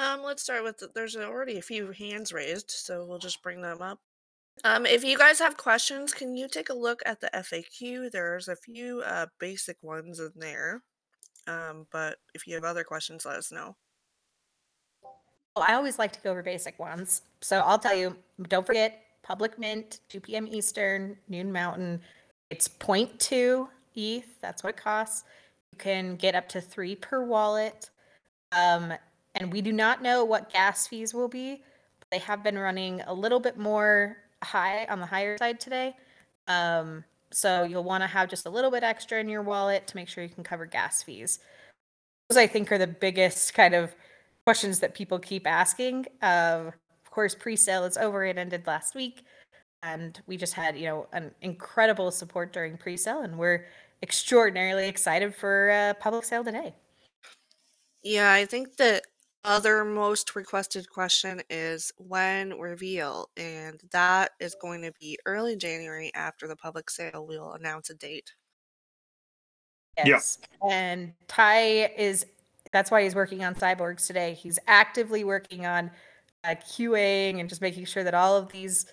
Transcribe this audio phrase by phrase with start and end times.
[0.00, 3.60] Um, let's start with the, there's already a few hands raised, so we'll just bring
[3.60, 3.98] them up.
[4.64, 8.10] Um, if you guys have questions, can you take a look at the FAQ?
[8.10, 10.82] There's a few uh, basic ones in there.
[11.46, 13.76] Um, but if you have other questions, let us know.
[15.54, 17.20] Well, I always like to go over basic ones.
[17.42, 18.16] So I'll tell you,
[18.48, 20.48] don't forget public mint, 2 p.m.
[20.50, 22.00] Eastern, noon Mountain.
[22.48, 24.40] It's 0.2 ETH.
[24.40, 25.24] That's what it costs.
[25.72, 27.90] You can get up to three per wallet.
[28.52, 28.94] Um,
[29.34, 31.62] and we do not know what gas fees will be.
[32.10, 35.94] They have been running a little bit more high on the higher side today.
[36.48, 39.96] Um, so you'll want to have just a little bit extra in your wallet to
[39.96, 41.38] make sure you can cover gas fees.
[42.28, 43.94] Those I think are the biggest kind of
[44.44, 46.06] questions that people keep asking.
[46.22, 46.70] Uh,
[47.04, 49.24] of course, pre-sale is over; it ended last week,
[49.82, 53.66] and we just had you know an incredible support during pre-sale, and we're
[54.02, 56.74] extraordinarily excited for uh, public sale today.
[58.02, 59.02] Yeah, I think the
[59.44, 66.12] other most requested question is when reveal, and that is going to be early January
[66.14, 67.26] after the public sale.
[67.26, 68.34] We'll announce a date.
[70.04, 70.38] Yes.
[70.68, 72.26] And Ty is
[72.72, 74.34] that's why he's working on cyborgs today.
[74.34, 75.90] He's actively working on
[76.44, 78.86] uh, QAing and just making sure that all of these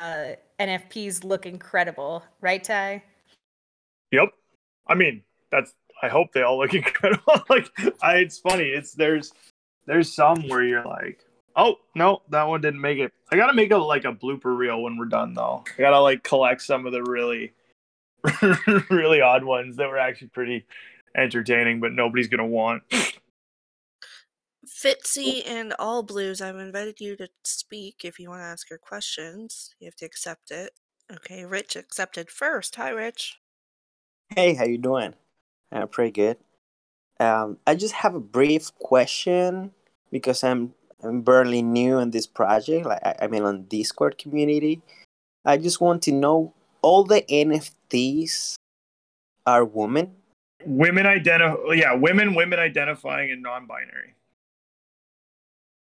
[0.00, 3.02] uh, NFPs look incredible, right, Ty?
[4.10, 4.28] Yep.
[4.86, 5.74] I mean, that's.
[6.02, 7.42] I hope they all look incredible.
[7.48, 7.68] like,
[8.02, 8.64] I, it's funny.
[8.64, 9.32] It's there's
[9.86, 11.24] there's some where you're like,
[11.56, 13.12] oh no, that one didn't make it.
[13.30, 15.64] I gotta make a like a blooper reel when we're done though.
[15.78, 17.52] I gotta like collect some of the really
[18.90, 20.66] really odd ones that were actually pretty
[21.16, 22.82] entertaining, but nobody's gonna want.
[24.66, 28.78] Fitzy and All Blues, I've invited you to speak if you want to ask your
[28.78, 29.74] questions.
[29.78, 30.72] You have to accept it.
[31.12, 32.76] Okay, Rich accepted first.
[32.76, 33.38] Hi, Rich.
[34.34, 35.14] Hey, how you doing?
[35.70, 36.38] Uh, pretty good.
[37.22, 39.70] Um, I just have a brief question
[40.10, 42.84] because I'm I'm barely new in this project.
[42.84, 44.82] Like I, I mean, on Discord community,
[45.44, 48.56] I just want to know all the NFTs
[49.46, 50.16] are women.
[50.64, 54.14] Women identify, yeah, women, women identifying and non-binary.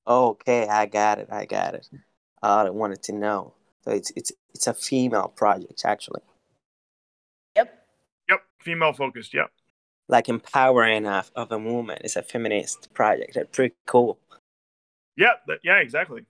[0.06, 1.28] Okay, I got it.
[1.30, 1.88] I got it.
[2.42, 3.54] I wanted to know.
[3.84, 6.22] So it's it's it's a female project actually.
[7.54, 7.86] Yep.
[8.28, 9.32] Yep, female focused.
[9.32, 9.50] Yep.
[10.10, 11.98] Like empowering of, of a woman.
[12.02, 13.34] It's a feminist project.
[13.34, 14.18] That's pretty cool.
[15.16, 16.24] Yeah, that, yeah, exactly.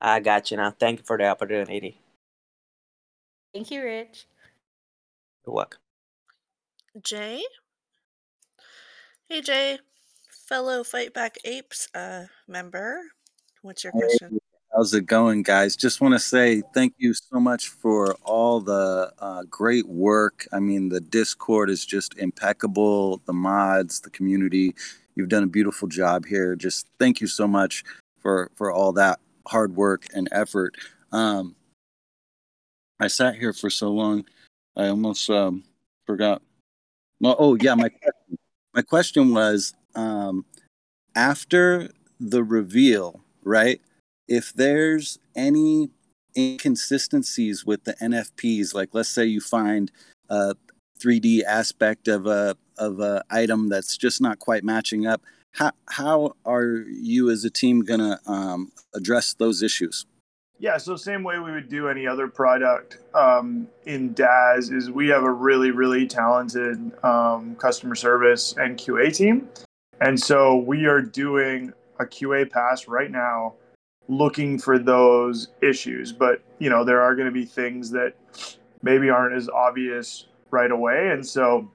[0.00, 0.70] I got you now.
[0.70, 2.00] Thank you for the opportunity.
[3.52, 4.26] Thank you, Rich.
[5.46, 5.80] You're welcome.
[7.02, 7.42] Jay?
[9.28, 9.78] Hey, Jay.
[10.48, 13.00] Fellow Fight Back Apes uh, member.
[13.62, 14.41] What's your question?
[14.74, 15.76] How's it going, guys?
[15.76, 20.48] Just want to say thank you so much for all the uh, great work.
[20.50, 24.74] I mean, the Discord is just impeccable, the mods, the community.
[25.14, 26.56] You've done a beautiful job here.
[26.56, 27.84] Just thank you so much
[28.22, 30.74] for, for all that hard work and effort.
[31.12, 31.54] Um,
[32.98, 34.24] I sat here for so long,
[34.74, 35.64] I almost um,
[36.06, 36.40] forgot.
[37.20, 38.38] Well, oh, yeah, my question,
[38.74, 40.46] my question was um,
[41.14, 43.78] after the reveal, right?
[44.28, 45.90] If there's any
[46.36, 49.90] inconsistencies with the NFPs, like let's say you find
[50.28, 50.54] a
[51.00, 55.22] 3D aspect of a of a item that's just not quite matching up,
[55.52, 60.06] how how are you as a team gonna um, address those issues?
[60.58, 65.08] Yeah, so same way we would do any other product um, in Daz is we
[65.08, 69.48] have a really really talented um, customer service and QA team,
[70.00, 73.54] and so we are doing a QA pass right now
[74.12, 76.12] looking for those issues.
[76.12, 78.14] But, you know, there are going to be things that
[78.82, 81.10] maybe aren't as obvious right away.
[81.10, 81.70] And so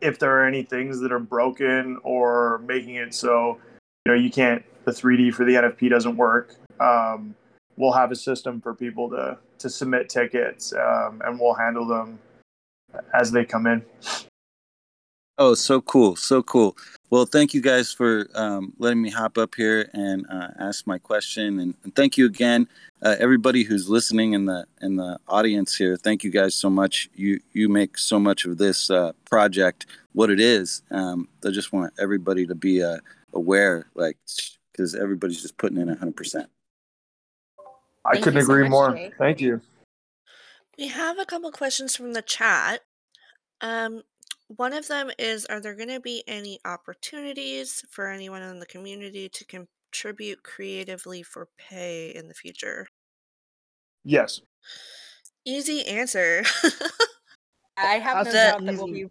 [0.00, 3.58] if there are any things that are broken or making it so,
[4.04, 7.34] you know, you can't, the 3D for the NFP doesn't work, um,
[7.76, 12.18] we'll have a system for people to, to submit tickets um, and we'll handle them
[13.14, 13.84] as they come in.
[15.38, 16.76] Oh, so cool, so cool.
[17.10, 20.96] Well, thank you guys for um, letting me hop up here and uh, ask my
[20.98, 22.66] question, and, and thank you again,
[23.02, 25.96] uh, everybody who's listening in the in the audience here.
[25.96, 27.10] Thank you guys so much.
[27.14, 30.82] You you make so much of this uh, project what it is.
[30.90, 32.98] Um, I just want everybody to be uh,
[33.34, 34.16] aware, like,
[34.72, 36.48] because everybody's just putting in hundred percent.
[38.06, 38.94] I Thank couldn't you so agree much, more.
[38.94, 39.12] Jay.
[39.18, 39.60] Thank you.
[40.78, 42.80] We have a couple questions from the chat.
[43.60, 44.02] Um,
[44.48, 48.66] one of them is Are there going to be any opportunities for anyone in the
[48.66, 52.86] community to contribute creatively for pay in the future?
[54.04, 54.40] Yes.
[55.44, 56.44] Easy answer.
[57.76, 59.08] I have no doubt that we'll be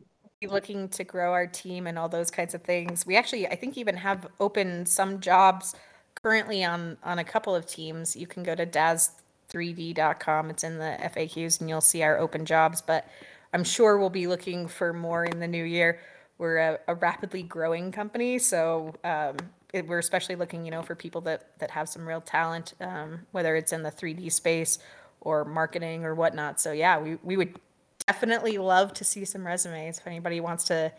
[0.48, 3.06] looking to grow our team and all those kinds of things.
[3.06, 5.76] We actually, I think, even have open some jobs
[6.22, 8.16] currently on on a couple of teams.
[8.16, 10.50] You can go to daz3d.com.
[10.50, 12.82] It's in the FAQs, and you'll see our open jobs.
[12.82, 13.08] But
[13.56, 16.02] I'm sure we'll be looking for more in the new year.
[16.38, 19.38] We're a, a rapidly growing company, so um,
[19.72, 23.22] it, we're especially looking, you know, for people that that have some real talent, um,
[23.32, 24.80] whether it's in the 3D space
[25.22, 26.60] or marketing or whatnot.
[26.60, 27.58] So yeah, we we would
[28.06, 30.92] definitely love to see some resumes if anybody wants to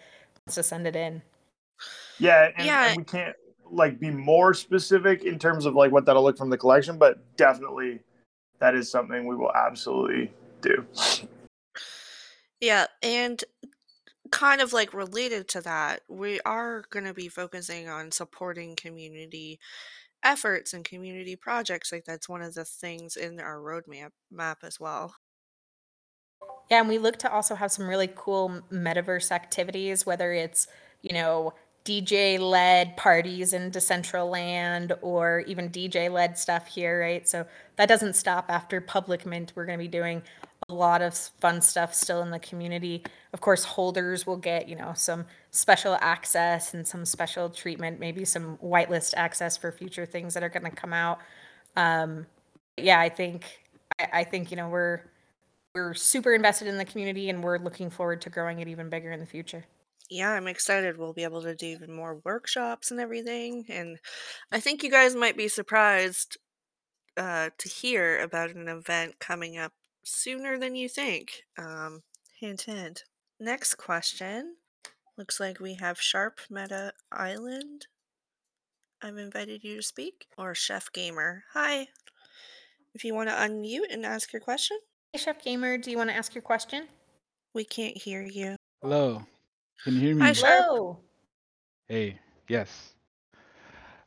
[0.47, 1.21] wants to send it in.
[2.19, 2.87] Yeah, and, Yeah.
[2.87, 3.37] and we can't
[3.71, 7.19] like be more specific in terms of like what that'll look from the collection, but
[7.37, 8.01] definitely
[8.61, 10.33] that is something we will absolutely
[10.63, 10.87] do.
[12.61, 13.43] Yeah, and
[14.31, 19.59] kind of like related to that, we are going to be focusing on supporting community
[20.23, 21.93] efforts and community projects.
[21.93, 25.15] Like that's one of the things in our roadmap map as well.
[26.71, 30.67] Yeah, and we look to also have some really cool metaverse activities, whether it's,
[31.03, 31.55] you know,
[31.85, 37.29] DJ led parties in Decentraland or even DJ led stuff here, right?
[37.29, 39.53] So that doesn't stop after Public Mint.
[39.55, 40.23] We're going to be doing
[40.69, 43.05] a lot of fun stuff still in the community.
[43.33, 48.25] Of course, holders will get, you know, some special access and some special treatment, maybe
[48.25, 51.19] some whitelist access for future things that are going to come out.
[51.77, 52.27] Um,
[52.77, 53.45] yeah, I think,
[54.01, 55.03] I, I think, you know, we're,
[55.75, 59.13] we're super invested in the community and we're looking forward to growing it even bigger
[59.13, 59.65] in the future.
[60.11, 60.99] Yeah, I'm excited.
[60.99, 63.67] We'll be able to do even more workshops and everything.
[63.69, 63.99] And
[64.51, 66.39] I think you guys might be surprised
[67.17, 69.73] uh, to hear about an event coming up
[70.07, 71.43] sooner than you think.
[71.59, 72.03] Um,
[72.41, 73.05] hint, hint.
[73.41, 74.57] Next question.
[75.19, 77.87] Looks like we have Sharp Meta Island.
[79.03, 80.27] I've invited you to speak.
[80.39, 81.45] Or Chef Gamer.
[81.53, 81.89] Hi.
[82.95, 84.79] If you want to unmute and ask your question,
[85.13, 86.89] Hey, Chef Gamer, do you want to ask your question?
[87.55, 88.55] we can't hear you.
[88.83, 89.23] Hello.
[89.83, 90.35] Can you hear Hi, me?
[90.35, 90.65] Sharp.
[90.67, 90.99] Hello.
[91.89, 92.19] Hey,
[92.49, 92.93] yes.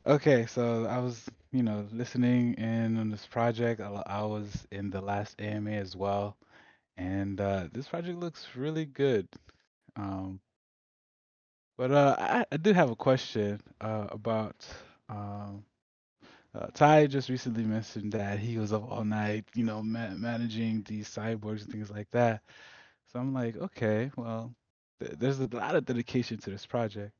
[0.06, 3.80] Okay, so I was, you know, listening in on this project.
[3.80, 6.36] I, was in the last AMA as well,
[6.96, 9.28] and uh, this project looks really good.
[9.96, 10.40] Um,
[11.76, 14.66] but uh, I, I do have a question uh, about
[15.08, 15.64] um,
[16.54, 20.82] uh, Ty just recently mentioned that he was up all night, you know, ma managing
[20.88, 22.42] these cyborgs and things like that.
[23.12, 24.54] So I'm like, okay, well,
[25.00, 27.12] th there's a lot of dedication to this project.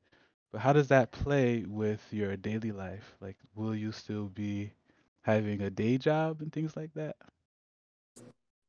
[0.51, 3.15] But how does that play with your daily life?
[3.21, 4.73] Like, will you still be
[5.21, 7.15] having a day job and things like that?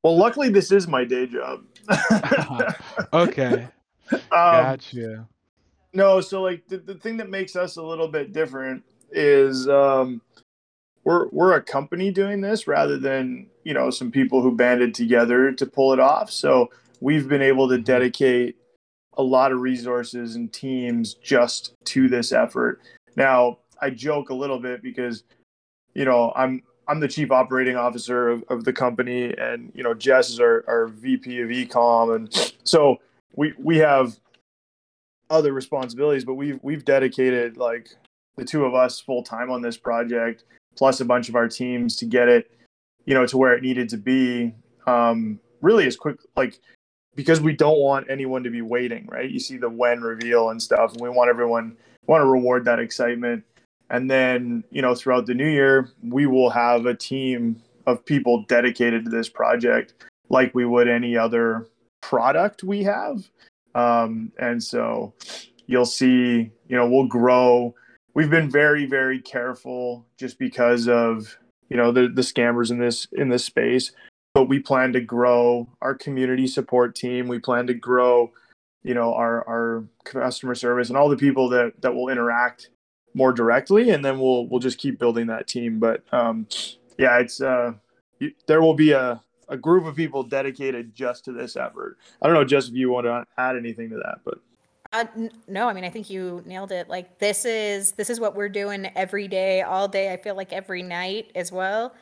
[0.02, 1.64] Well, luckily this is my day job.
[3.12, 3.68] Okay,
[4.12, 5.28] um, gotcha.
[5.92, 10.22] No, so like the, the thing that makes us a little bit different is um,
[11.04, 15.52] we're we're a company doing this rather than you know some people who banded together
[15.52, 16.30] to pull it off.
[16.30, 16.70] So
[17.00, 18.56] we've been able to dedicate
[19.14, 22.80] a lot of resources and teams just to this effort.
[23.16, 25.24] Now I joke a little bit because
[25.94, 29.94] you know I'm I'm the chief operating officer of, of the company, and you know
[29.94, 32.96] Jess is our, our VP of ecom, and so
[33.34, 34.18] we we have
[35.30, 37.90] other responsibilities, but we've we've dedicated like
[38.36, 40.44] the two of us full time on this project,
[40.76, 42.50] plus a bunch of our teams to get it,
[43.04, 44.54] you know, to where it needed to be.
[44.86, 46.58] Um, really as quick like
[47.14, 49.30] because we don't want anyone to be waiting, right?
[49.30, 51.76] You see the when reveal and stuff, and we want everyone
[52.06, 53.44] want to reward that excitement.
[53.90, 58.44] And then, you know, throughout the new year, we will have a team of people
[58.48, 59.94] dedicated to this project
[60.28, 61.66] like we would any other
[62.00, 63.28] product we have.
[63.74, 65.12] Um, and so
[65.66, 67.74] you'll see, you know, we'll grow.
[68.14, 71.36] We've been very, very careful just because of,
[71.68, 73.92] you know, the, the scammers in this in this space.
[74.34, 77.28] But we plan to grow our community support team.
[77.28, 78.32] We plan to grow,
[78.82, 82.70] you know, our our customer service and all the people that that will interact
[83.12, 85.78] more directly, and then we'll we'll just keep building that team.
[85.78, 86.46] But um,
[86.98, 87.74] yeah, it's uh,
[88.20, 89.20] you, there will be a
[89.50, 91.98] a group of people dedicated just to this effort.
[92.22, 94.38] I don't know, just if you want to add anything to that, but
[94.94, 96.88] Uh, n- no, I mean I think you nailed it.
[96.88, 100.10] Like this is this is what we're doing every day, all day.
[100.10, 101.94] I feel like every night as well.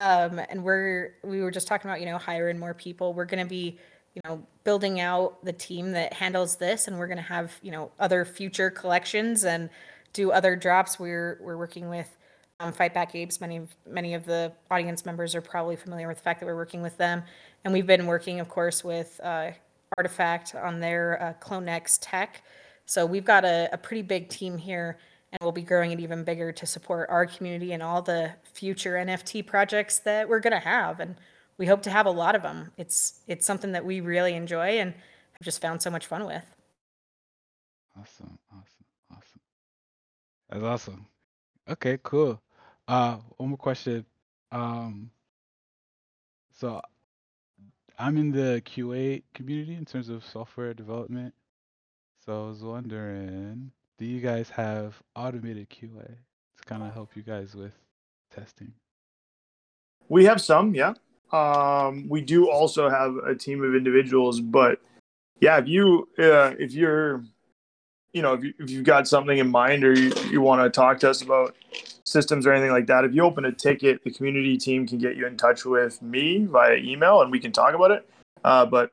[0.00, 3.14] Um, and we're we were just talking about you know hiring more people.
[3.14, 3.78] We're going to be
[4.14, 7.70] you know building out the team that handles this, and we're going to have you
[7.70, 9.70] know other future collections and
[10.12, 10.98] do other drops.
[10.98, 12.16] We're we're working with
[12.60, 13.40] um, Fight Back Apes.
[13.40, 16.56] Many of many of the audience members are probably familiar with the fact that we're
[16.56, 17.22] working with them,
[17.64, 19.50] and we've been working, of course, with uh,
[19.98, 22.42] RTFKT on their uh, CloneX tech.
[22.86, 24.98] So we've got a, a pretty big team here,
[25.32, 28.94] and we'll be growing it even bigger to support our community and all the future
[28.94, 31.00] NFT projects that we're going to have.
[31.00, 31.16] And
[31.58, 32.72] we hope to have a lot of them.
[32.76, 36.44] It's it's something that we really enjoy and have just found so much fun with.
[37.98, 39.40] Awesome, awesome, awesome.
[40.50, 41.06] That's awesome.
[41.68, 42.40] Okay, cool.
[42.86, 44.04] Uh, one more question.
[44.52, 45.10] Um,
[46.52, 46.80] so
[47.98, 51.34] I'm in the QA community in terms of software development.
[52.24, 57.22] So I was wondering, do you guys have automated QA to kind of help you
[57.22, 57.72] guys with
[58.34, 58.72] testing?
[60.08, 60.94] We have some, yeah.
[61.32, 64.80] Um, we do also have a team of individuals, but
[65.40, 67.24] yeah, if you uh, if you're
[68.12, 70.70] you know if, you, if you've got something in mind or you, you want to
[70.70, 71.56] talk to us about
[72.04, 75.16] systems or anything like that, if you open a ticket, the community team can get
[75.16, 78.08] you in touch with me via email and we can talk about it.
[78.44, 78.92] Uh, but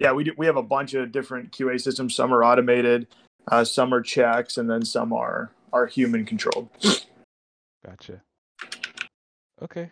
[0.00, 2.14] yeah, we do, we have a bunch of different QA systems.
[2.14, 3.06] Some are automated,
[3.50, 6.68] uh, some are checks, and then some are are human controlled.
[7.84, 8.22] Gotcha.
[9.62, 9.90] Okay,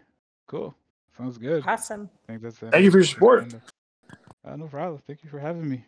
[0.48, 0.74] cool.
[1.16, 1.64] Sounds good.
[1.66, 2.10] Awesome.
[2.28, 3.42] I think that's Thank you for your support.
[3.54, 3.60] of-
[4.44, 5.00] Uh, no problem.
[5.06, 5.84] Thank you for having me.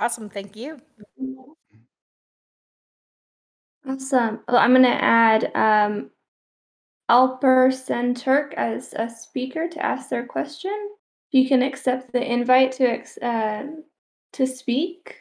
[0.00, 0.28] Awesome.
[0.28, 0.80] Thank you.
[3.86, 4.40] Awesome.
[4.48, 6.10] Well, I'm going to add um,
[7.10, 10.72] Alper Senturk as a speaker to ask their question.
[11.30, 13.66] You can accept the invite to ex- uh,
[14.34, 15.16] to speak,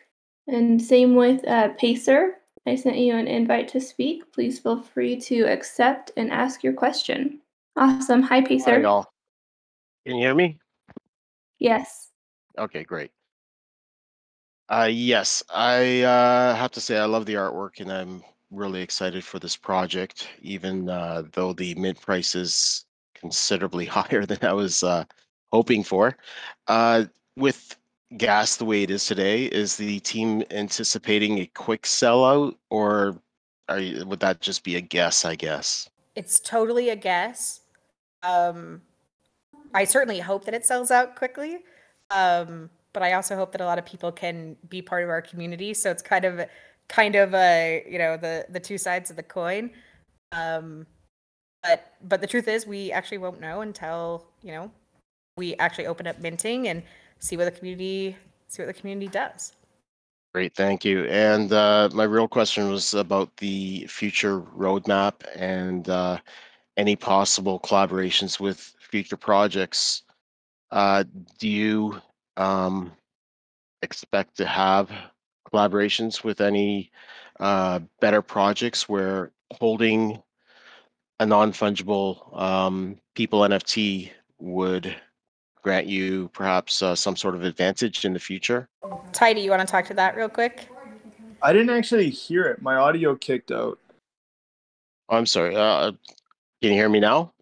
[0.47, 2.35] and same with uh, Pacer.
[2.67, 4.31] I sent you an invite to speak.
[4.33, 7.41] Please feel free to accept and ask your question.
[7.75, 8.21] Awesome.
[8.23, 8.79] Hi, Hi, Pacer.
[8.81, 9.11] y'all.
[10.05, 10.59] Can you hear me?
[11.59, 12.09] Yes.
[12.57, 13.11] Okay, great.
[14.69, 19.23] Uh, yes, I uh, have to say I love the artwork and I'm really excited
[19.23, 24.83] for this project, even uh, though the mint price is considerably higher than I was
[24.83, 25.03] uh,
[25.51, 26.17] hoping for.
[26.67, 27.05] Uh,
[27.35, 27.75] with
[28.17, 33.17] gas the way it is today, is the team anticipating a quick sellout or
[33.77, 35.89] you, would that just be a guess, I guess?
[36.15, 37.61] It's totally a guess.
[38.23, 38.81] Um,
[39.73, 41.59] I certainly hope that it sells out quickly.
[42.09, 45.21] Um, but I also hope that a lot of people can be part of our
[45.21, 45.73] community.
[45.73, 46.45] So it's kind of,
[46.89, 49.71] kind of a, you know, the the two sides of the coin.
[50.33, 50.85] Um,
[51.63, 54.71] but but the truth is, we actually won't know until you know
[55.37, 56.83] we actually open up minting and
[57.21, 59.53] see what the community see what the community does.
[60.33, 61.05] Great, thank you.
[61.05, 66.17] And uh, my real question was about the future roadmap and uh,
[66.77, 70.03] any possible collaborations with future projects.
[70.71, 71.03] Uh,
[71.37, 72.01] do you
[72.37, 72.91] um,
[73.81, 74.89] expect to have
[75.51, 76.91] collaborations with any
[77.39, 80.21] uh, better projects where holding
[81.19, 84.95] a non-fungible um, people NFT would
[85.61, 88.67] grant you perhaps uh, some sort of advantage in the future?
[89.13, 90.67] Tidy, you want to talk to that real quick?
[91.41, 92.61] I didn't actually hear it.
[92.61, 93.79] My audio kicked out.
[95.09, 95.55] Oh, I'm sorry.
[95.55, 95.91] Uh,
[96.61, 97.33] can you hear me now?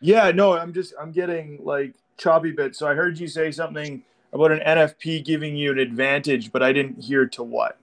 [0.00, 2.78] Yeah, no, I'm just I'm getting like choppy bits.
[2.78, 6.72] So I heard you say something about an NFP giving you an advantage, but I
[6.72, 7.78] didn't hear to what.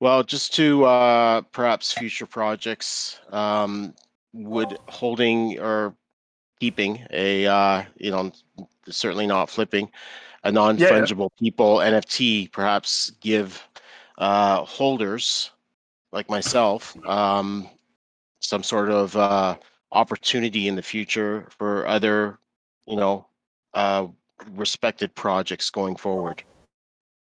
[0.00, 3.94] Well, just to uh, perhaps future projects, um,
[4.32, 5.94] would holding or
[6.60, 8.30] keeping a, uh, you know,
[8.88, 9.90] certainly not flipping,
[10.44, 13.66] a non fungible people NFT perhaps give
[14.18, 15.50] uh, holders
[16.12, 17.68] like myself um,
[18.40, 19.56] some sort of uh,
[19.92, 22.38] opportunity in the future for other,
[22.86, 23.26] you know,
[23.74, 24.06] uh,
[24.52, 26.42] respected projects going forward.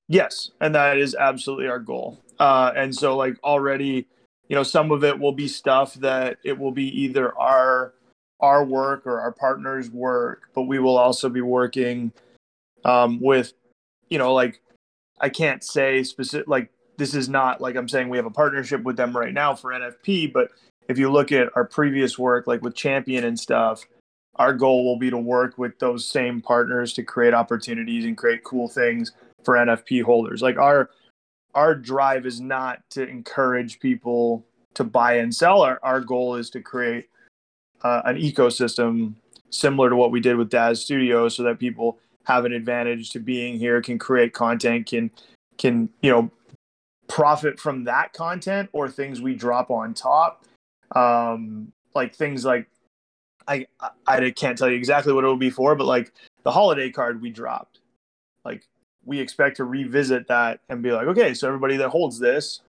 [0.08, 2.22] Yes, and that is absolutely our goal.
[2.40, 4.08] Uh, and so, like already,
[4.48, 7.94] you know, some of it will be stuff that it will be either our
[8.40, 12.12] our work or our partners' work, but we will also be working
[12.86, 13.54] um, with,
[14.10, 14.62] you know, like
[15.20, 16.48] I can't say specific.
[16.48, 19.56] Like this is not like I'm saying we have a partnership with them right now
[19.56, 20.52] for NFP, but
[20.88, 23.86] if you look at our previous work, like with Champion and stuff,
[24.36, 28.44] our goal will be to work with those same partners to create opportunities and create
[28.44, 29.12] cool things
[29.44, 30.42] for NFP holders.
[30.42, 30.90] Like our
[31.56, 35.64] our drive is not to encourage people to buy and sell.
[35.64, 37.10] Our our goal is to create
[37.84, 39.14] uh, an ecosystem
[39.50, 43.20] similar to what we did with Daz Studio, so that people have an advantage to
[43.20, 45.12] being here, can create content, can
[45.58, 46.32] can you know
[47.08, 50.46] profit from that content or things we drop on top.
[50.96, 52.68] Um, like things like
[53.48, 53.66] I,
[54.06, 57.22] I can't tell you exactly what it will be for, but like the holiday card
[57.22, 57.80] we dropped,
[58.44, 58.68] like
[59.06, 62.62] we expect to revisit that and be like, okay, so everybody that holds this,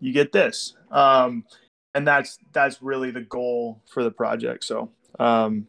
[0.00, 1.44] you get this, um,
[1.94, 4.64] and that's that's really the goal for the project.
[4.64, 5.66] So, um,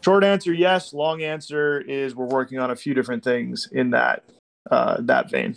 [0.00, 0.92] short answer, yes.
[0.92, 4.24] Long answer is we're working on a few different things in that
[4.70, 5.56] uh, that vein.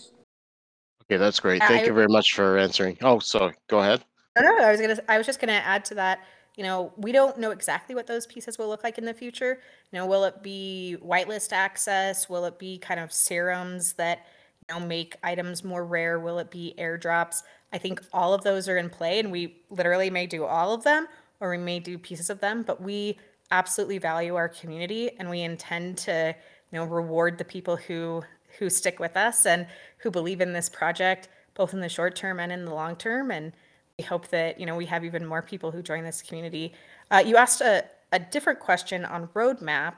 [1.03, 1.61] Okay, that's great.
[1.61, 2.97] I- Thank you very much for answering.
[3.01, 4.03] Oh, so go ahead.
[4.37, 4.99] No, no, I was gonna.
[5.07, 6.19] I was just gonna add to that.
[6.55, 9.59] You know, we don't know exactly what those pieces will look like in the future.
[9.91, 12.29] You know, will it be whitelist access?
[12.29, 14.23] Will it be kind of serums that you
[14.73, 16.19] know, make items more rare?
[16.19, 17.43] Will it be airdrops?
[17.71, 20.83] I think all of those are in play, and we literally may do all of
[20.83, 21.07] them
[21.39, 23.17] or we may do pieces of them, but we
[23.51, 26.35] absolutely value our community and we intend to,
[26.71, 28.23] you know, reward the people who
[28.57, 29.67] who stick with us and
[29.99, 33.31] who believe in this project both in the short term and in the long term.
[33.31, 33.51] And
[33.97, 36.73] we hope that, you know, we have even more people who join this community.
[37.11, 37.83] Uh, you asked a,
[38.13, 39.95] a different question on roadmap.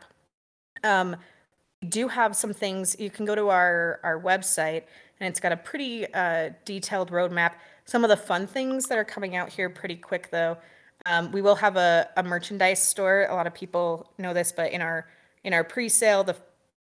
[0.84, 1.16] Um,
[1.88, 2.96] do have some things.
[3.00, 4.84] You can go to our our website
[5.20, 7.54] and it's got a pretty uh, detailed roadmap.
[7.86, 10.58] Some of the fun things that are coming out here pretty quick though
[11.06, 13.28] um, we will have a, a merchandise store.
[13.30, 15.08] A lot of people know this but in our
[15.44, 16.36] in our pre-sale the,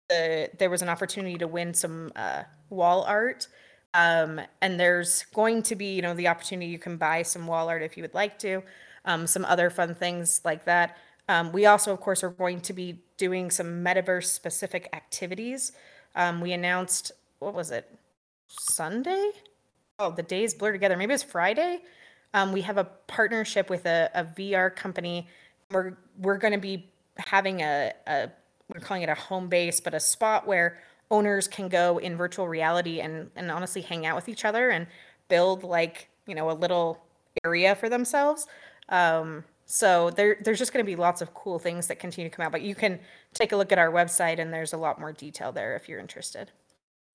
[0.09, 3.49] the there was an opportunity to win some uh, wall art.
[3.95, 7.69] Um, and there's going to be you know the opportunity you can buy some wall
[7.69, 8.63] art if you would like to
[9.05, 10.97] um, some other fun things like that.
[11.29, 15.73] Um, we also, of course, are going to be doing some metaverse specific activities.
[16.15, 17.99] Um, we announced, what was it,
[18.47, 19.31] Sunday?
[19.99, 20.97] Oh, the days blur together.
[20.97, 21.81] Maybe it's Friday.
[22.33, 25.29] Um, we have a partnership with a, a VR company.
[25.71, 28.31] We're we're going to be having a, a
[28.73, 30.79] we're calling it a home base, but a spot where
[31.11, 34.87] owners can go in virtual reality and and honestly hang out with each other and
[35.29, 37.03] build like you know a little
[37.45, 38.47] area for themselves.
[38.89, 42.35] Um, so there, there's just going to be lots of cool things that continue to
[42.35, 42.53] come out.
[42.53, 42.99] But you can
[43.35, 46.01] take a look at our website, and there's a lot more detail there if you're
[46.01, 46.51] interested.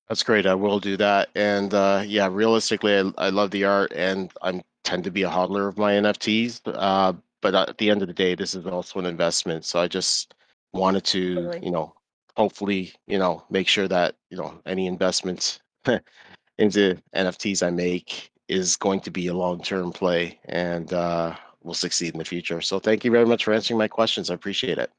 [0.08, 0.46] That's great.
[0.46, 1.30] I will do that.
[1.34, 5.30] And uh, yeah, realistically, I, I love the art, and I tend to be a
[5.30, 6.62] hodler of my NFTs.
[6.66, 9.66] Uh, but at the end of the day, this is also an investment.
[9.66, 10.36] So I just
[10.74, 11.66] wanted to, Totally.
[11.66, 11.96] you know,
[12.38, 15.60] hopefully, you know, make sure that you know any investments
[16.58, 22.14] into NFTs I make is going to be a long-term play, and uh, will succeed
[22.14, 22.62] in the future.
[22.62, 24.30] So thank you very much for answering my questions.
[24.30, 24.92] I appreciate it.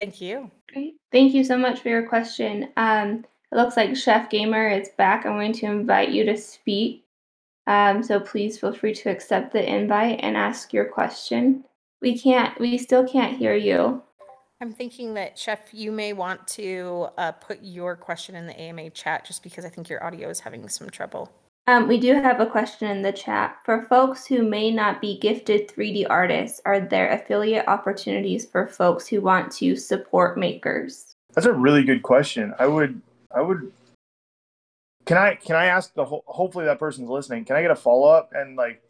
[0.00, 0.50] Thank you.
[0.72, 0.96] Great.
[1.12, 2.70] Thank you so much for your question.
[2.76, 5.26] Um, it looks like Chef Gamer is back.
[5.26, 7.04] I'm going to invite you to speak.
[7.66, 11.64] Um, so please feel free to accept the invite and ask your question.
[12.00, 14.02] We can't, we still can't hear you.
[14.62, 18.90] I'm thinking that Chef, you may want to uh, put your question in the AMA
[18.90, 21.32] chat just because I think your audio is having some trouble.
[21.66, 23.56] Um, we do have a question in the chat.
[23.64, 29.06] For folks who may not be gifted 3D artists, are there affiliate opportunities for folks
[29.06, 31.14] who want to support makers?
[31.34, 32.52] That's a really good question.
[32.58, 33.00] I would,
[33.32, 33.72] I would.
[35.06, 36.24] Can I can I ask the whole?
[36.26, 37.44] Hopefully that person's listening.
[37.44, 38.82] Can I get a follow up and like,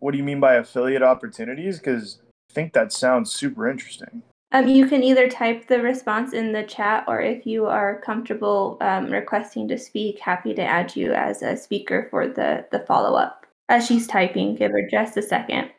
[0.00, 1.78] what do you mean by affiliate opportunities?
[1.78, 2.18] Because
[2.50, 4.22] I think that sounds super interesting.
[4.52, 8.78] Um, you can either type the response in the chat, or if you are comfortable
[8.80, 13.14] um, requesting to speak, happy to add you as a speaker for the the follow
[13.14, 13.46] up.
[13.68, 15.70] As she's typing, give her just a second.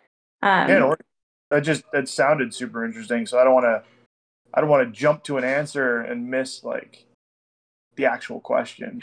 [0.44, 0.94] Um, yeah,
[1.50, 3.26] that just that sounded super interesting.
[3.26, 3.84] So I don't want to,
[4.54, 7.08] I don't want to jump to an answer and miss like
[7.96, 9.02] the actual question.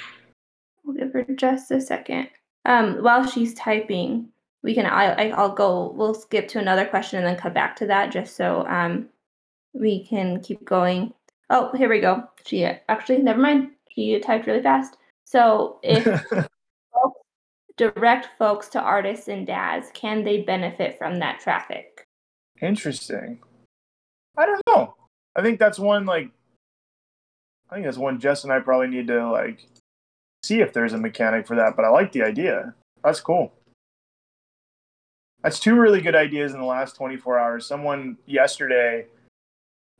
[0.84, 2.28] We'll give her just a second.
[2.64, 4.28] Um, while she's typing,
[4.62, 4.86] we can.
[4.86, 5.90] I, I I'll go.
[5.96, 9.08] We'll skip to another question and then come back to that, just so um
[9.78, 11.12] we can keep going.
[11.50, 12.24] Oh, here we go.
[12.44, 13.70] She actually, never mind.
[13.90, 14.96] She typed really fast.
[15.24, 17.20] So if folks
[17.76, 22.06] direct folks to artists and Daz, can they benefit from that traffic?
[22.60, 23.40] Interesting.
[24.36, 24.94] I don't know.
[25.34, 26.30] I think that's one like
[27.70, 29.60] I think that's one Jess and I probably need to like
[30.42, 32.74] see if there's a mechanic for that, but I like the idea.
[33.02, 33.52] That's cool.
[35.42, 37.66] That's two really good ideas in the last 24 hours.
[37.66, 39.06] Someone yesterday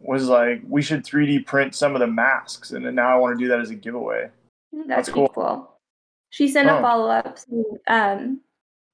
[0.00, 3.38] was like, we should 3D print some of the masks, and then now I want
[3.38, 4.30] to do that as a giveaway.
[4.72, 5.28] That's, That's cool.
[5.28, 5.70] cool.
[6.30, 6.78] She sent Oh.
[6.78, 7.38] a follow up.
[7.86, 8.40] Um,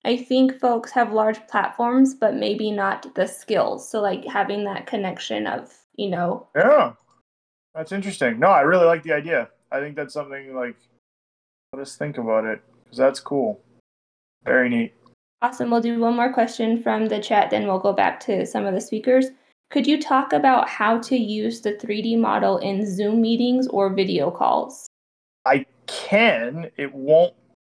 [0.05, 3.89] I think folks have large platforms, but maybe not the skills.
[3.89, 6.93] So, like having that connection of, you know, Yeah,
[7.75, 8.39] that's interesting.
[8.39, 9.49] No, I really like the idea.
[9.71, 10.77] I think that's something like
[11.73, 13.61] let us think about it because that's cool.
[14.45, 14.93] Very neat.
[15.41, 15.71] awesome.
[15.71, 18.75] We'll do one more question from the chat, then we'll go back to some of
[18.75, 19.27] the speakers.
[19.73, 24.31] Could you talk about how to use the 3D model in Zoom meetings or video
[24.31, 24.87] calls?
[25.47, 26.71] I can.
[26.77, 27.33] It won't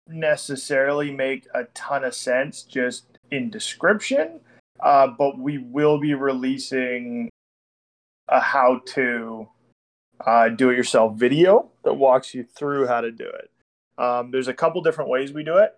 [0.08, 4.40] necessarily make a ton of sense just in description,
[4.80, 7.32] uh, but we will be releasing
[8.30, 9.50] a how to
[10.24, 13.50] uh, do it yourself video that walks you through how to do it.
[13.98, 15.74] Um, there's a couple different ways we do it.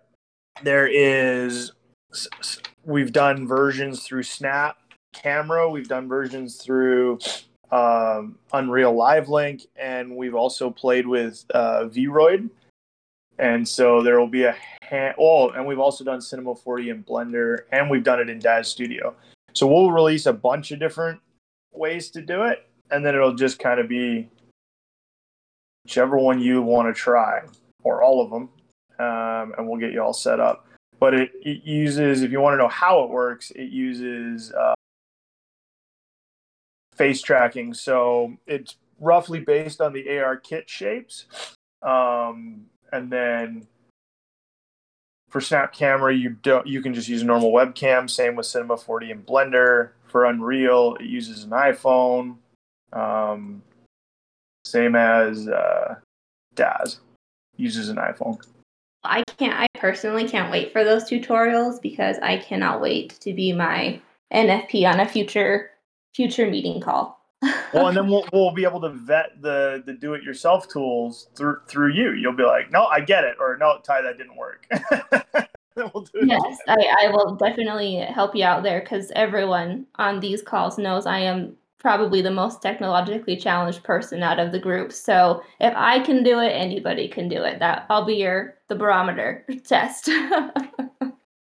[0.62, 1.72] There is,
[2.84, 4.76] we've done versions through Snap
[5.12, 7.18] Camera, we've done versions through
[7.70, 12.50] um, Unreal Live Link, and we've also played with uh, Vroid.
[13.38, 15.14] And so there will be a hand.
[15.18, 18.68] Oh, and we've also done Cinema 4D in Blender, and we've done it in Daz
[18.68, 19.14] Studio.
[19.54, 21.20] So we'll release a bunch of different
[21.72, 24.28] ways to do it, and then it'll just kind of be
[25.84, 27.40] whichever one you want to try.
[27.82, 28.50] or all of them,
[28.98, 30.66] um, and we'll get you all set up.
[30.98, 34.74] But it, it uses, if you want to know how it works, it uses uh,
[37.00, 37.72] face tracking.
[37.72, 41.24] So it's roughly based on the AR kit shapes.
[41.80, 43.66] Um, and then
[45.30, 48.10] for Snap Camera, you don't you can just use a normal webcam.
[48.10, 49.92] Same with Cinema 4D and Blender.
[50.08, 52.36] For Unreal, it uses an iPhone.
[52.92, 53.62] Um,
[54.66, 55.94] same as uh,
[56.54, 57.00] Daz
[57.56, 58.38] uses an iPhone.
[59.04, 59.58] I can't.
[59.58, 64.02] I personally can't wait for those tutorials because I cannot wait to be my
[64.34, 65.70] NFP on a future
[66.14, 67.20] future meeting call.
[67.72, 71.28] well, and then we'll we'll be able to vet the the do it yourself tools
[71.34, 72.12] through through you.
[72.12, 74.66] You'll be like, no, I get it, or no, Ty, that didn't work.
[75.76, 80.76] we'll yes, I, I will definitely help you out there because everyone on these calls
[80.76, 84.92] knows I am probably the most technologically challenged person out of the group.
[84.92, 87.58] So if I can do it, anybody can do it.
[87.58, 90.10] That I'll be your the barometer test.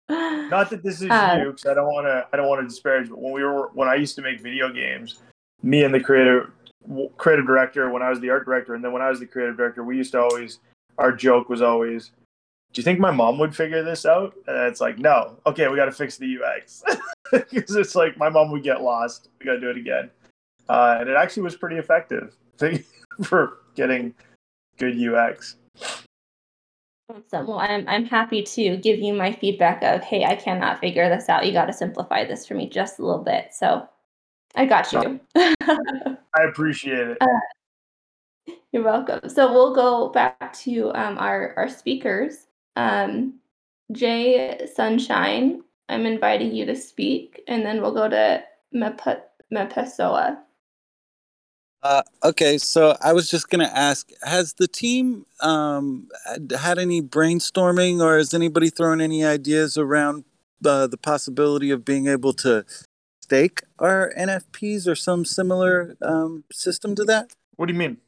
[0.09, 2.27] Not that this is uh, you, because I don't want to.
[2.33, 3.09] I don't want to disparage.
[3.09, 5.21] But when we were when I used to make video games,
[5.63, 6.51] me and the creative
[7.17, 9.57] creative director when I was the art director, and then when I was the creative
[9.57, 10.61] director, we used to always
[10.99, 12.13] our joke was always,
[12.73, 15.77] "Do you think my mom would figure this out?" And it's like, "No, okay, we
[15.77, 16.85] got to fix the UX,"
[17.51, 19.29] because it's like my mom would get lost.
[19.41, 20.11] We got to do it again,
[20.69, 22.37] uh, and it actually was pretty effective
[23.25, 24.15] for getting
[24.79, 25.57] good UX.
[27.09, 27.47] Awesome.
[27.47, 31.29] Well, I'm I'm happy to give you my feedback of, hey, I cannot figure this
[31.29, 31.47] out.
[31.47, 33.55] You got to simplify this for me just a little bit.
[33.55, 33.89] So
[34.57, 35.21] I got you.
[35.37, 37.19] I appreciate it.
[37.21, 39.29] Uh, you're welcome.
[39.29, 42.49] So we'll go back to um, our our speakers.
[42.75, 43.35] Um,
[43.93, 48.43] Jay Sunshine, I'm inviting you to speak, and then we'll go to
[48.75, 50.39] Mepesoa.
[51.83, 56.09] Uh, okay, so I was just going to ask: Has the team um,
[56.59, 60.25] had any brainstorming, or has anybody thrown any ideas around
[60.65, 62.65] uh, the possibility of being able to
[63.21, 67.33] stake our NFPs or some similar um, system to that?
[67.57, 67.99] What do you mean?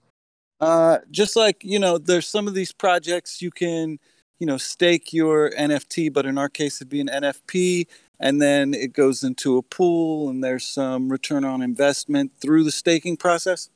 [0.60, 3.98] Uh, just like you know, there's some of these projects you can,
[4.38, 7.86] you know, stake your NFT, but in our case, it'd be an NFP,
[8.20, 12.72] and then it goes into a pool, and there's some return on investment through the
[12.72, 13.70] staking process.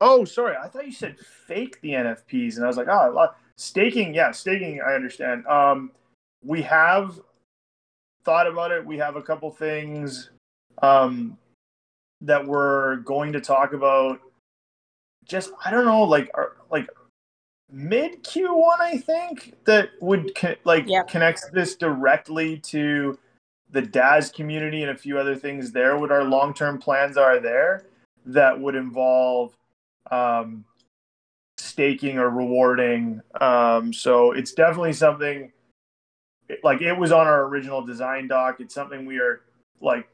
[0.00, 4.14] Oh, sorry, I thought you said fake the NFPs, and I was like, oh, staking.
[4.14, 4.80] Yeah, staking.
[4.86, 5.46] I understand.
[5.46, 5.90] Um,
[6.44, 7.18] we have
[8.24, 8.84] thought about it.
[8.84, 10.30] We have a couple things
[10.82, 11.38] um,
[12.20, 14.20] that we're going to talk about.
[15.24, 16.88] Just I don't know, like are, like
[17.70, 21.08] mid Q1, I think that would co- like yep.
[21.08, 23.18] connects this directly to
[23.70, 25.98] the Daz community and a few other things there.
[25.98, 27.86] What our long term plans are there
[28.26, 29.56] that would involve
[30.10, 30.64] um,
[31.58, 33.20] staking or rewarding.
[33.40, 35.52] Um, so it's definitely something
[36.62, 38.60] like it was on our original design doc.
[38.60, 39.42] It's something we are
[39.80, 40.08] like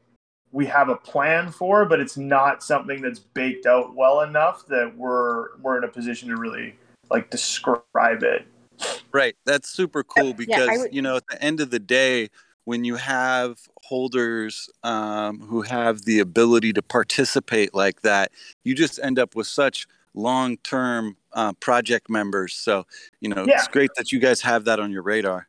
[0.51, 4.95] we have a plan for, but it's not something that's baked out well enough that
[4.95, 6.75] we're we're in a position to really
[7.09, 8.45] like describe it.
[9.11, 9.35] Right.
[9.45, 10.93] That's super cool because yeah, would...
[10.93, 12.29] you know at the end of the day
[12.65, 18.31] when you have holders um, who have the ability to participate like that,
[18.63, 22.53] you just end up with such long-term uh, project members.
[22.53, 22.85] So,
[23.19, 23.55] you know, yeah.
[23.55, 25.47] it's great that you guys have that on your radar.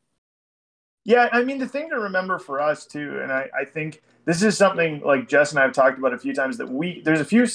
[1.04, 4.42] Yeah, I mean, the thing to remember for us too, and I, I think this
[4.42, 7.20] is something like Jess and I have talked about a few times that we there's
[7.20, 7.46] a few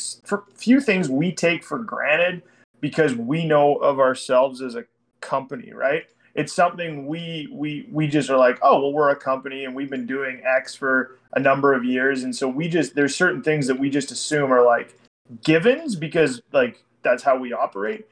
[0.53, 2.43] few things we take for granted
[2.79, 4.85] because we know of ourselves as a
[5.19, 6.05] company, right?
[6.35, 9.89] It's something we we we just are like, oh well, we're a company and we've
[9.89, 13.67] been doing X for a number of years, and so we just there's certain things
[13.67, 14.97] that we just assume are like
[15.43, 18.07] givens because like that's how we operate.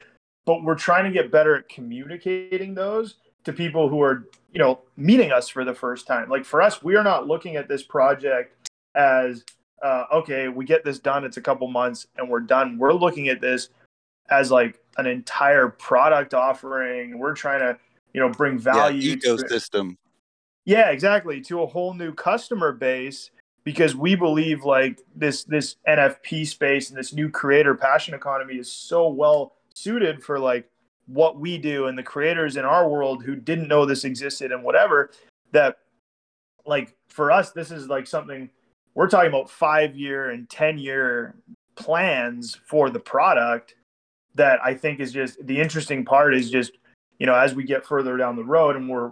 [0.46, 4.80] But we're trying to get better at communicating those to people who are you know
[4.96, 6.28] meeting us for the first time.
[6.28, 9.44] Like for us we are not looking at this project as
[9.82, 12.78] uh, okay we get this done it's a couple months and we're done.
[12.78, 13.68] We're looking at this
[14.30, 17.18] as like an entire product offering.
[17.18, 17.78] We're trying to
[18.12, 19.90] you know bring value yeah, ecosystem.
[19.90, 19.96] To,
[20.64, 23.30] yeah exactly to a whole new customer base
[23.64, 28.70] because we believe like this this nfp space and this new creator passion economy is
[28.70, 30.68] so well suited for like
[31.06, 34.62] what we do and the creators in our world who didn't know this existed and
[34.62, 35.10] whatever
[35.52, 35.78] that
[36.66, 38.50] like for us this is like something
[38.94, 41.34] we're talking about 5 year and 10 year
[41.76, 43.76] plans for the product
[44.34, 46.72] that I think is just the interesting part is just
[47.18, 49.10] you know as we get further down the road and we're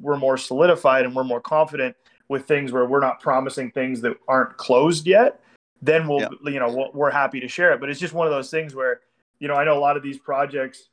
[0.00, 1.94] we're more solidified and we're more confident
[2.28, 5.40] with things where we're not promising things that aren't closed yet
[5.80, 6.28] then we'll yeah.
[6.44, 9.00] you know we're happy to share it but it's just one of those things where
[9.38, 10.88] you know I know a lot of these projects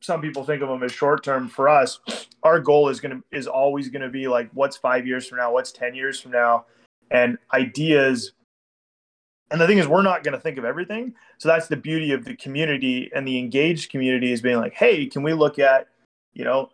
[0.00, 1.48] some people think of them as short term.
[1.48, 2.00] For us,
[2.42, 5.52] our goal is gonna is always gonna be like, what's five years from now?
[5.52, 6.66] What's ten years from now?
[7.10, 8.32] And ideas.
[9.50, 11.14] And the thing is, we're not gonna think of everything.
[11.38, 15.06] So that's the beauty of the community and the engaged community is being like, hey,
[15.06, 15.88] can we look at,
[16.34, 16.70] you know,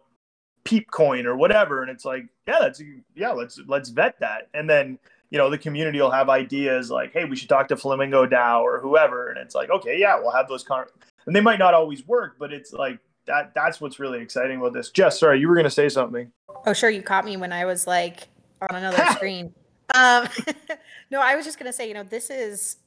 [0.65, 1.83] peep coin or whatever?
[1.83, 2.83] And it's like, yeah, that's
[3.15, 4.49] yeah, let's let's vet that.
[4.55, 4.99] And then
[5.31, 8.61] you know the community will have ideas like hey we should talk to flamingo dao
[8.61, 10.87] or whoever and it's like okay yeah we'll have those con-
[11.27, 14.73] and they might not always work but it's like that that's what's really exciting about
[14.73, 16.31] this jess sorry you were going to say something
[16.67, 16.91] Oh, sure.
[16.91, 18.29] You caught me when I was like
[18.61, 19.55] on another screen.
[19.95, 20.29] Um,
[21.11, 22.79] no, I was just going to say, you know, this is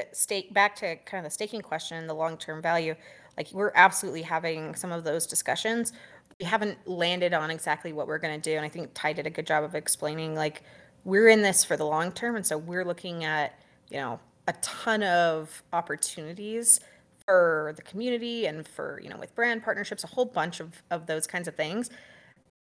[0.00, 2.94] uh, stake back to kind of the staking question, the long term value.
[3.36, 5.92] Like, we're absolutely having some of those discussions.
[6.40, 8.56] We haven't landed on exactly what we're going to do.
[8.56, 10.62] And I think Ty did a good job of explaining, like,
[11.04, 12.36] we're in this for the long term.
[12.36, 13.58] And so we're looking at,
[13.90, 16.80] you know, a ton of opportunities
[17.26, 21.06] for the community and for, you know, with brand partnerships, a whole bunch of, of
[21.06, 21.90] those kinds of things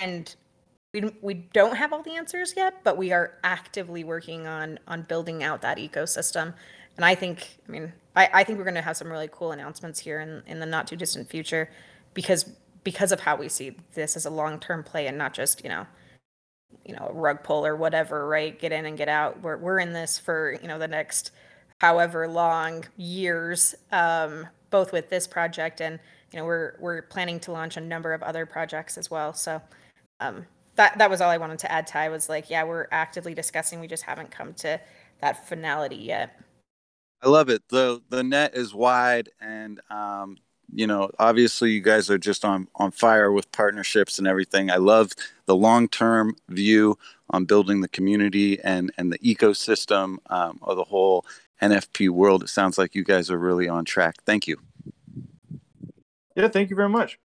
[0.00, 0.37] and
[0.94, 5.02] we we don't have all the answers yet, but we are actively working on on
[5.02, 6.54] building out that ecosystem.
[6.98, 9.52] And I think, I mean, I, I think we're going to have some really cool
[9.52, 11.70] announcements here in in the not too distant future,
[12.12, 12.50] because
[12.82, 15.68] because of how we see this as a long term play and not just you
[15.70, 15.87] know,
[16.84, 18.58] you know, a rug pull or whatever, right?
[18.58, 19.40] Get in and get out.
[19.42, 21.30] We're we're in this for you know the next
[21.80, 26.00] however long years, um, both with this project and
[26.32, 29.32] you know we're we're planning to launch a number of other projects as well.
[29.34, 29.62] So
[30.18, 31.87] um, that that was all I wanted to add.
[31.87, 33.78] Ty was like, yeah, we're actively discussing.
[33.78, 34.80] We just haven't come to
[35.20, 36.37] that finality yet.
[37.22, 37.62] I love it.
[37.68, 40.38] the The net is wide, and um,
[40.72, 44.70] you know, obviously, you guys are just on on fire with partnerships and everything.
[44.70, 45.12] I love
[45.46, 46.98] the long term view
[47.31, 51.24] on building the community and and the ecosystem um, of the whole
[51.62, 52.42] NFP world.
[52.42, 54.16] It sounds like you guys are really on track.
[54.24, 54.59] Thank you.
[56.37, 57.18] yeah thank you very much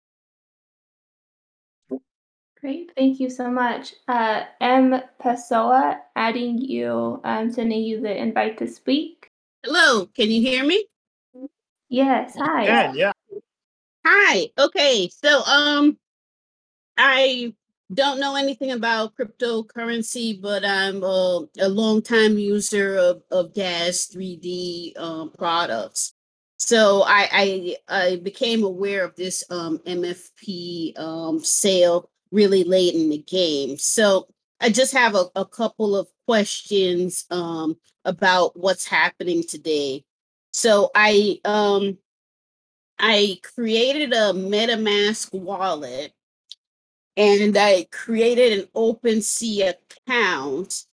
[2.63, 3.93] Great, thank you so much.
[4.07, 5.03] Uh, M.
[5.21, 9.32] Pessoa, adding you, um, sending you the invite to speak.
[9.65, 10.87] Hello, can you hear me?
[11.89, 12.65] Yes, hi.
[12.65, 13.13] and yeah
[14.05, 14.49] Hi.
[14.59, 15.09] Okay.
[15.09, 15.99] So um
[16.99, 17.55] I
[17.95, 24.99] don't know anything about cryptocurrency, but I'm a, a longtime user of, of Daz 3D
[24.99, 26.15] um, products.
[26.57, 33.11] So I, I I became aware of this um, NFP um, sale really late in
[33.11, 33.77] the game.
[33.79, 34.27] So
[34.61, 40.03] I just have a, a couple of questions um, about what's happening today.
[40.55, 41.99] So I um
[42.99, 46.15] I created a MetaMask wallet
[47.19, 49.75] and I created an OpenSea
[50.07, 50.87] account.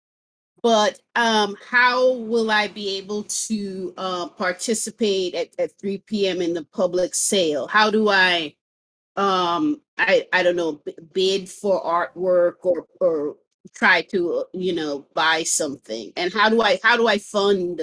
[0.63, 6.41] But um, how will I be able to uh, participate at, at 3 p.m.
[6.41, 7.67] in the public sale?
[7.67, 8.56] How do I,
[9.15, 13.36] um, I I don't know, b- bid for artwork or or
[13.75, 16.13] try to you know buy something?
[16.17, 17.82] And how do I how do I fund?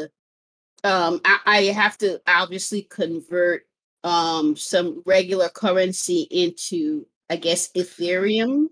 [0.85, 3.63] Um, I, I have to obviously convert
[4.05, 8.67] um some regular currency into i guess ethereum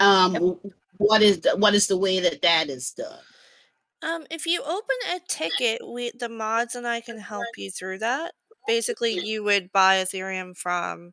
[0.00, 0.72] um Yep.
[0.98, 3.24] what is the, what is the way that that is done
[4.02, 7.98] Um, if you open a ticket, we the mods and I can help you through
[7.98, 8.32] that.
[8.66, 11.12] Basically, you would buy Ethereum from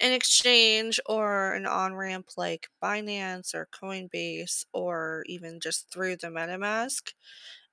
[0.00, 6.28] an exchange or an on ramp like Binance or Coinbase, or even just through the
[6.28, 7.12] MetaMask.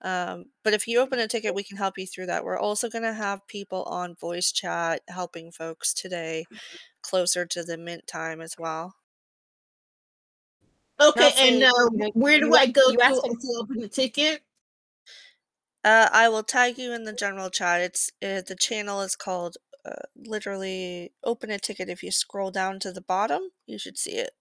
[0.01, 2.43] Um, but if you open a ticket, we can help you through that.
[2.45, 6.47] We're also going to have people on voice chat helping folks today
[7.03, 8.95] closer to the mint time as well.
[10.99, 11.71] okay also, and uh,
[12.13, 12.97] where do you- i go to,
[13.39, 14.43] to open the ticket
[15.83, 17.81] Uh, I will tag you in the general chat.
[17.81, 21.89] It's uh, the channel is called uh, literally open a ticket.
[21.89, 24.31] If you scroll down to the bottom, you should see it.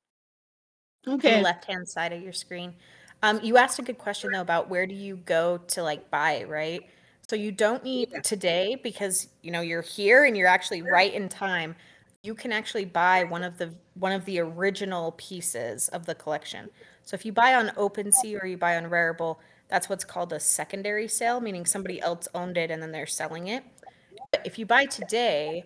[1.07, 2.75] okay the left hand side of your screen.
[3.23, 6.45] Um, you asked a good question though about where do you go to like buy,
[6.45, 6.83] right?
[7.29, 11.29] So you don't need today because you know you're here and you're actually right in
[11.29, 11.77] time.
[12.23, 16.71] You can actually buy one of the one of the original pieces of the collection.
[17.05, 20.41] So if you buy on OpenSea or you buy on Rarible, that's what's called a
[20.41, 23.65] secondary sale, meaning somebody else owned it and then they're selling it.
[24.33, 25.65] But if you buy today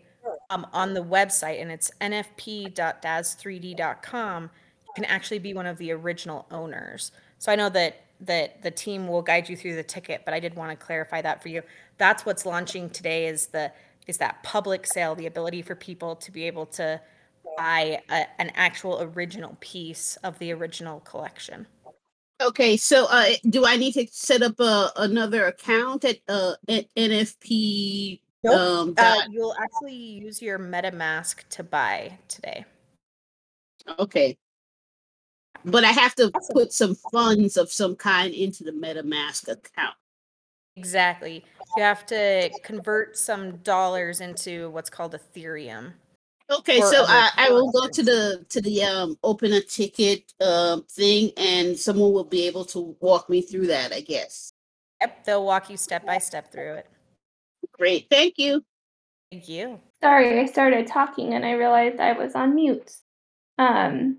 [0.50, 6.46] um, on the website and it's nfp.daz3d.com, you can actually be one of the original
[6.50, 7.12] owners.
[7.38, 10.40] So I know that that the team will guide you through the ticket, but I
[10.40, 11.62] did want to clarify that for you.
[11.98, 13.70] That's what's launching today is the
[14.06, 17.00] is that public sale, the ability for people to be able to
[17.56, 21.66] buy a, an actual original piece of the original collection.
[22.40, 26.84] okay so uh do i need to set up a, another account at uh at
[26.94, 28.20] nfp
[28.54, 32.64] Um, Uh, you'll actually use your MetaMask to buy today.
[33.98, 34.36] okay.
[35.64, 36.54] But I have to Awesome.
[36.54, 39.96] put some funds of some kind into the MetaMask account.
[40.76, 41.44] Exactly.
[41.76, 45.94] You have to convert some dollars into what's called Ethereum.
[46.48, 50.84] Okay, so I, I will go to the to the um open a ticket um
[50.84, 54.52] thing and someone will be able to walk me through that, I guess.
[55.00, 56.86] Yep, they'll walk you step by step through it.
[57.78, 58.64] Great, thank you.
[59.30, 59.80] Thank you.
[60.02, 62.92] Sorry, I started talking and I realized I was on mute.
[63.58, 64.18] Um,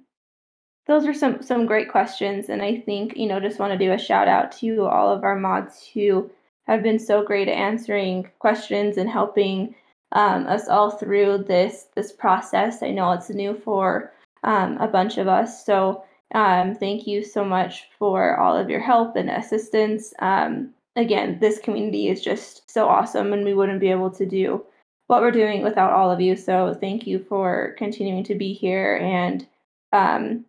[0.88, 3.92] those are some some great questions, and I think you know just want to do
[3.92, 6.32] a shout out to all of our mods who
[6.66, 9.76] have been so great at answering questions and helping
[10.14, 12.82] um, us all through this this process.
[12.82, 17.44] I know it's new for um, a bunch of us, so um, thank you so
[17.44, 20.14] much for all of your help and assistance.
[20.20, 24.66] Um, again, this community is just so awesome, and we wouldn't be able to do
[25.08, 26.36] what we're doing without all of you.
[26.36, 29.48] So thank you for continuing to be here and
[29.94, 30.46] um,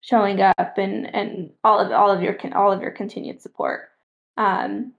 [0.00, 3.90] showing up and and all of all of your all of your continued support.
[4.36, 4.94] Um,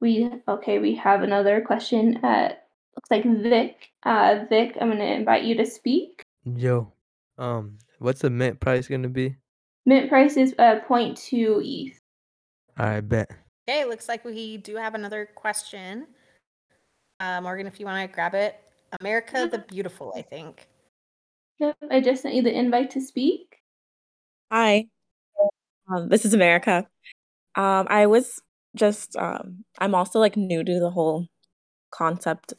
[0.00, 0.78] we okay.
[0.78, 2.18] We have another question.
[2.24, 2.54] Uh,
[2.96, 3.90] looks like Vic.
[4.04, 6.22] Uh, Vic, I'm going to invite you to speak.
[6.44, 6.92] Yo,
[7.38, 9.36] um, what's the mint price gonna be?
[9.84, 12.00] Mint price is uh, 0.2 ETH.
[12.76, 13.30] I bet.
[13.68, 16.06] Okay, it looks like we do have another question.
[17.18, 18.60] Uh, Morgan, if you want to grab it.
[19.00, 20.68] America the Beautiful, I think.
[21.58, 23.56] Yep, I just sent you the invite to speak.
[24.52, 24.86] Hi,
[25.90, 26.86] um, this is America.
[27.56, 28.40] Um, I was
[28.76, 31.26] just, um, I'm also like new to the whole
[31.90, 32.52] concept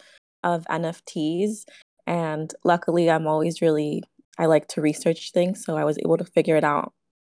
[0.43, 1.63] of NFTs,
[2.05, 4.03] and luckily, I'm always really,
[4.37, 6.91] I like to research things, so I was able to figure it out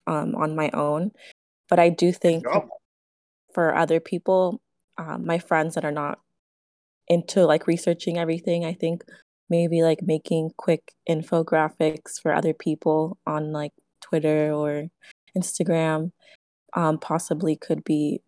[0.06, 1.10] um, on my own.
[1.68, 2.70] But I do think go.
[3.52, 4.60] For other people,
[4.98, 6.20] um, my friends that are not
[7.08, 9.04] into like researching everything, I think
[9.48, 14.88] maybe like making quick infographics for other people on like Twitter or
[15.36, 16.12] Instagram
[16.74, 18.20] um, possibly could be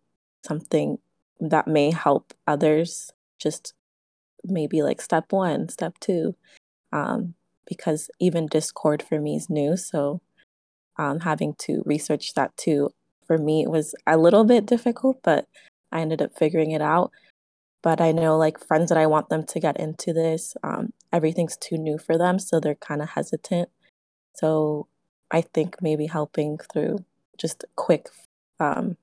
[0.45, 0.97] something
[1.39, 3.11] that may help others.
[3.39, 3.73] Just
[4.43, 6.35] maybe like step one, step two,
[6.91, 7.35] um,
[7.67, 9.77] because even Discord for me is new.
[9.77, 10.21] So
[10.97, 12.91] um, having to research that too,
[13.31, 15.47] for me, it was a little bit difficult, but
[15.89, 17.11] I ended up figuring it out.
[17.81, 21.55] But I know like friends that I want them to get into this, um, everything's
[21.55, 23.69] too new for them, so they're kind of hesitant.
[24.35, 24.87] So
[25.31, 27.05] I think maybe helping through
[27.37, 28.09] just quick,
[28.59, 28.97] um,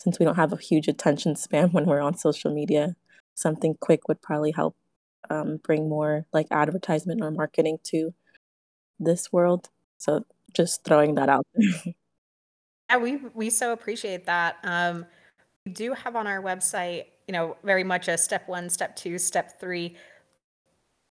[0.00, 2.96] since we don't have a huge attention span when we're on social media,
[3.34, 4.74] something quick would probably help
[5.28, 8.14] um, bring more like advertisement or marketing to
[8.98, 9.68] this world.
[9.98, 11.92] So just throwing that out there.
[12.90, 14.56] Yeah, we we so appreciate that.
[14.62, 15.06] Um,
[15.64, 19.18] we do have on our website, you know, very much a step one, step two,
[19.18, 19.96] step three.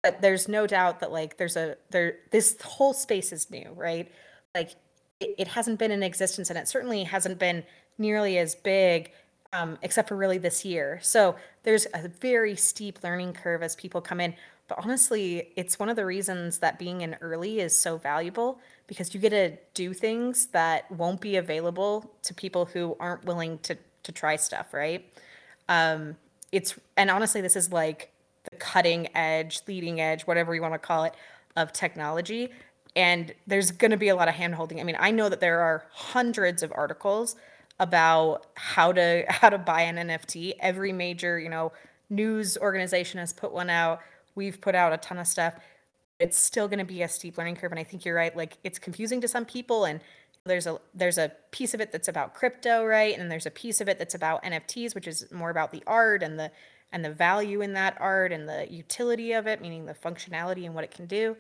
[0.02, 4.12] But there's no doubt that like there's a there this whole space is new, right?
[4.54, 4.72] Like
[5.22, 7.64] it, it hasn't been in existence, and it certainly hasn't been
[7.98, 9.12] nearly as big,
[9.54, 11.00] um, except for really this year.
[11.02, 14.36] So there's a very steep learning curve as people come in.
[14.68, 19.14] But honestly, it's one of the reasons that being in early is so valuable because
[19.14, 23.78] you get to do things that won't be available to people who aren't willing to
[24.04, 25.06] to try stuff, right?
[25.70, 26.18] Um,
[26.52, 28.12] it's and honestly, this is like
[28.50, 31.14] the cutting edge, leading edge, whatever you want to call it,
[31.56, 32.52] of technology.
[32.96, 34.80] And there's going to be a lot of handholding.
[34.80, 37.36] I mean, I know that there are hundreds of articles
[37.80, 40.54] about how to how to buy an NFT.
[40.60, 41.72] Every major, you know,
[42.10, 44.00] news organization has put one out.
[44.36, 45.54] We've put out a ton of stuff.
[46.24, 48.36] It's still going to be a steep learning curve, and I think you're right.
[48.36, 50.00] Like it's confusing to some people, and
[50.46, 53.18] there's a there's a piece of it that's about crypto, right?
[53.20, 56.24] And there's a piece of it that's about NFTs, which is more about the art
[56.24, 56.50] and the
[56.94, 60.74] and the value in that art and the utility of it, meaning the functionality and
[60.74, 61.36] what it can do.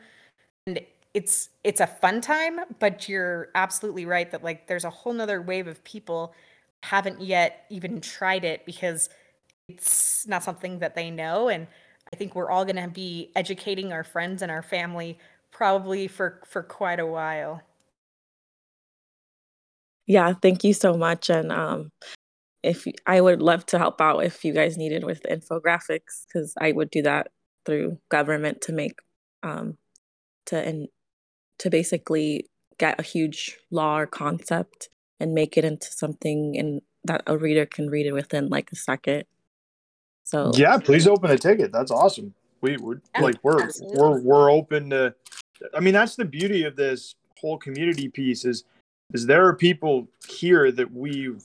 [0.67, 0.81] And
[1.13, 5.41] it's it's a fun time, but you're absolutely right that like there's a whole nother
[5.41, 6.33] wave of people
[6.83, 9.09] haven't yet even tried it because
[9.69, 11.49] it's not something that they know.
[11.49, 11.67] And
[12.13, 15.17] I think we're all gonna be educating our friends and our family
[15.51, 17.63] probably for for quite a while.
[20.05, 21.31] Yeah, thank you so much.
[21.31, 21.91] And um,
[22.61, 26.71] if I would love to help out if you guys needed with infographics, because I
[26.71, 27.29] would do that
[27.65, 28.99] through government to make
[29.41, 29.77] um,
[30.47, 30.87] to and
[31.59, 37.23] to basically get a huge law or concept and make it into something and that
[37.25, 39.23] a reader can read it within like a second.
[40.23, 41.71] So Yeah, please open a ticket.
[41.71, 42.33] That's awesome.
[42.61, 43.99] We we're Yeah, like we're absolutely.
[43.99, 45.13] we're we're open to.
[45.73, 48.63] I mean, that's the beauty of this whole community piece is
[49.13, 51.43] is there are people here that we've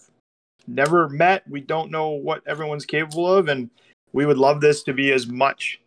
[0.67, 1.49] never met.
[1.49, 3.71] We don't know what everyone's capable of, and
[4.13, 5.81] we would love this to be as much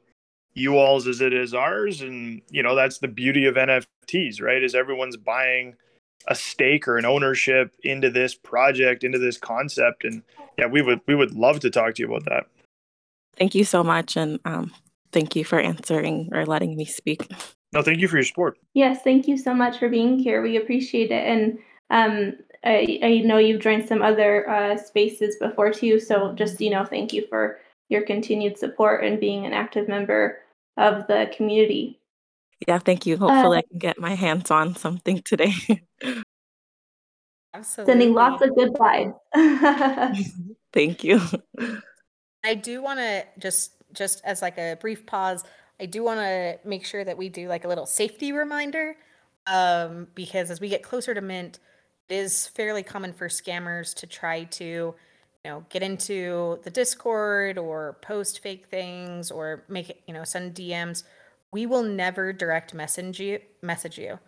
[0.53, 2.01] you all's as it is ours.
[2.01, 4.61] And, you know, that's the beauty of NFTs, right?
[4.61, 5.75] Is everyone's buying
[6.27, 10.03] a stake or an ownership into this project, into this concept.
[10.03, 10.23] And
[10.57, 12.47] yeah, we would we would love to talk to you about that.
[13.37, 14.71] Thank you so much, and um,
[15.11, 17.27] thank you for answering or letting me speak.
[17.73, 18.57] No, thank you for your support.
[18.73, 20.41] Yes, thank you so much for being here.
[20.41, 21.25] We appreciate it.
[21.25, 21.59] And
[21.89, 25.99] um, I, I know you've joined some other uh, spaces before too.
[25.99, 27.59] So just, you know, thank you for
[27.89, 30.39] your continued support and being an active member
[30.77, 31.99] of the community.
[32.67, 33.17] Yeah, thank you.
[33.17, 35.53] Hopefully, I can get my hands on something today.
[37.53, 37.91] Absolutely.
[37.91, 39.15] Sending lots of good vibes.
[40.73, 41.21] thank you.
[42.43, 45.43] I do want to just just as like a brief pause.
[45.79, 48.95] I do want to make sure that we do like a little safety reminder,
[49.47, 51.59] um, because as we get closer to mint,
[52.09, 54.95] it is fairly common for scammers to try to, you
[55.43, 60.53] know, get into the Discord or post fake things or make it, you know, send
[60.55, 61.03] DMs.
[61.51, 63.39] We will never direct message you.
[63.61, 64.19] Message you.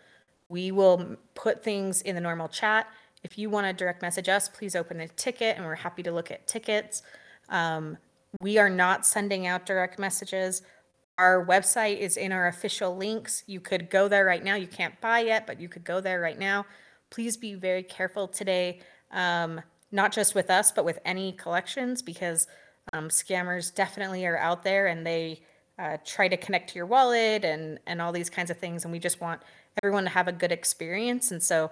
[0.50, 2.88] We will put things in the normal chat.
[3.24, 6.12] If you want to direct message us, please open a ticket, and we're happy to
[6.12, 7.02] look at tickets.
[7.50, 7.98] Um,
[8.42, 10.62] we are not sending out direct messages.
[11.18, 13.44] Our website is in our official links.
[13.46, 14.56] You could go there right now.
[14.56, 16.66] You can't buy yet, but you could go there right now.
[17.12, 18.80] Please be very careful today,
[19.12, 22.48] um, not just with us, but with any collections, because
[22.92, 25.42] um, scammers definitely are out there and they
[25.78, 28.84] uh, try to connect to your wallet and and all these kinds of things.
[28.84, 29.42] And we just want
[29.84, 31.32] everyone to have a good experience.
[31.32, 31.72] And so,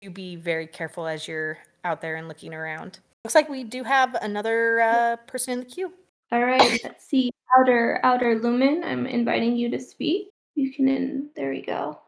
[0.00, 2.98] you be very careful as you're out there and looking around.
[3.24, 5.92] Looks like we do have another uh, person in the queue.
[6.32, 7.30] All right, let's see.
[7.58, 10.30] Outer Outer Lumen, I'm inviting you to speak.
[10.54, 12.00] You can in there we go.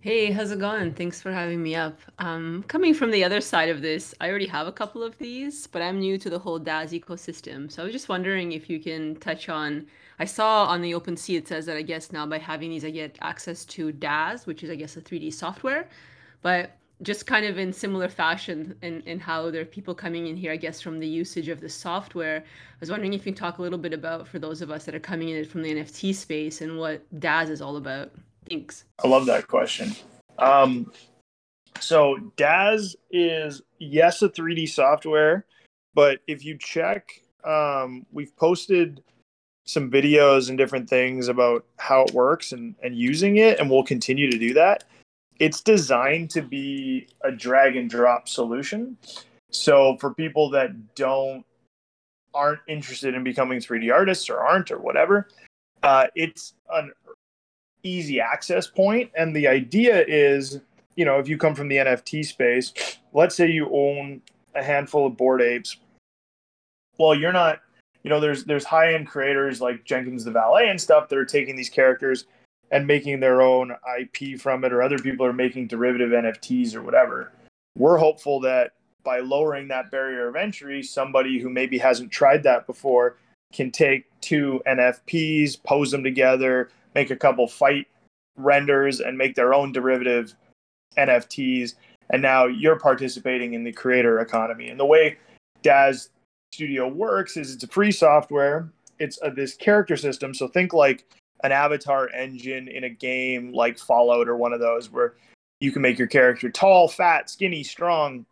[0.00, 0.94] Hey, how's it going?
[0.94, 2.00] Thanks for having me up.
[2.18, 5.68] Um, coming from the other side of this, I already have a couple of these,
[5.68, 7.70] but I'm new to the whole Daz ecosystem.
[7.70, 9.86] So I was just wondering if you can touch on.
[10.18, 12.90] I saw on the OpenSea it says that I guess now by having these, I
[12.90, 15.88] get access to Daz, which is I guess a 3D software.
[16.42, 20.36] But just kind of in similar fashion in, in how there are people coming in
[20.36, 22.38] here, I guess, from the usage of the software.
[22.38, 24.84] I was wondering if you can talk a little bit about, for those of us
[24.84, 28.12] that are coming in from the NFT space and what Daz is all about.
[28.48, 28.84] Thanks.
[29.02, 29.92] I love that question.
[30.38, 30.92] Um,
[31.80, 35.46] so Daz is yes a 3D software,
[35.94, 39.02] but if you check, um, we've posted
[39.64, 43.84] some videos and different things about how it works and, and using it, and we'll
[43.84, 44.84] continue to do that.
[45.38, 48.96] It's designed to be a drag and drop solution.
[49.50, 51.44] So for people that don't
[52.34, 55.28] aren't interested in becoming 3D artists or aren't or whatever,
[55.82, 56.92] uh, it's an
[57.82, 59.10] easy access point.
[59.16, 60.60] and the idea is
[60.96, 62.72] you know if you come from the nft space
[63.12, 64.20] let's say you own
[64.54, 65.78] a handful of Bored Apes
[66.98, 67.60] well you're not
[68.02, 71.24] you know there's there's high end creators like jenkins the valet and stuff that are
[71.24, 72.26] taking these characters
[72.72, 76.82] and making their own ip from it or other people are making derivative nfts or
[76.82, 77.32] whatever
[77.76, 78.72] we're hopeful that
[79.04, 83.16] by lowering that barrier of entry somebody who maybe hasn't tried that before
[83.52, 87.86] can take two nfps pose them together make a couple fight
[88.36, 90.34] renders and make their own derivative
[90.96, 91.74] NFTs.
[92.10, 94.68] And now you're participating in the creator economy.
[94.68, 95.18] And the way
[95.62, 96.10] Daz
[96.52, 98.70] Studio works is it's a free software.
[98.98, 100.34] It's a, this character system.
[100.34, 101.06] So think like
[101.42, 105.14] an avatar engine in a game like Fallout or one of those where
[105.60, 108.26] you can make your character tall, fat, skinny, strong,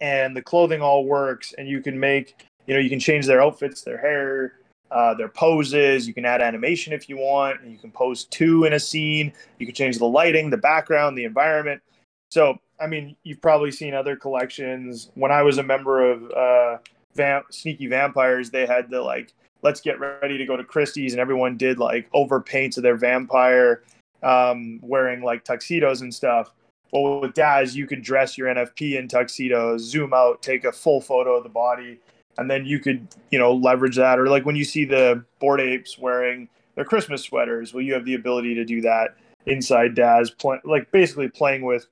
[0.00, 1.54] and the clothing all works.
[1.58, 4.54] And you can make, you know, you can change their outfits, their hair,
[4.90, 6.06] uh, their poses.
[6.06, 7.60] You can add animation if you want.
[7.60, 9.32] And you can pose two in a scene.
[9.58, 11.82] You can change the lighting, the background, the environment.
[12.30, 15.10] So, I mean, you've probably seen other collections.
[15.14, 16.78] When I was a member of uh,
[17.14, 19.32] Vamp- Sneaky Vampires, they had the like,
[19.62, 22.96] let's get ready to go to Christie's, and everyone did like over paints of their
[22.96, 23.82] vampire,
[24.22, 26.50] um, wearing like tuxedos and stuff.
[26.92, 31.00] Well, with Daz, you could dress your NFP in tuxedos, zoom out, take a full
[31.00, 31.98] photo of the body,
[32.38, 34.18] and then you could you know leverage that.
[34.18, 38.04] Or like when you see the Bored Apes wearing their christmas sweaters well you have
[38.04, 41.86] the ability to do that inside daz play, like basically playing with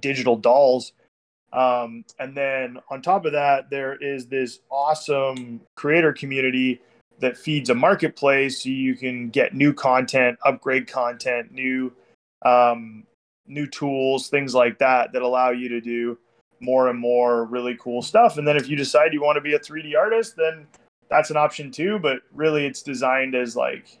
[0.00, 0.92] digital dolls
[1.52, 6.80] um, and then on top of that there is this awesome creator community
[7.18, 11.92] that feeds a marketplace so you can get new content upgrade content new
[12.44, 13.04] um,
[13.46, 16.18] new tools things like that that allow you to do
[16.62, 18.38] more and more really cool stuff.
[18.38, 20.66] And then if you decide you want to be a 3D artist, then
[21.10, 21.98] that's an option too.
[21.98, 23.98] But really, it's designed as like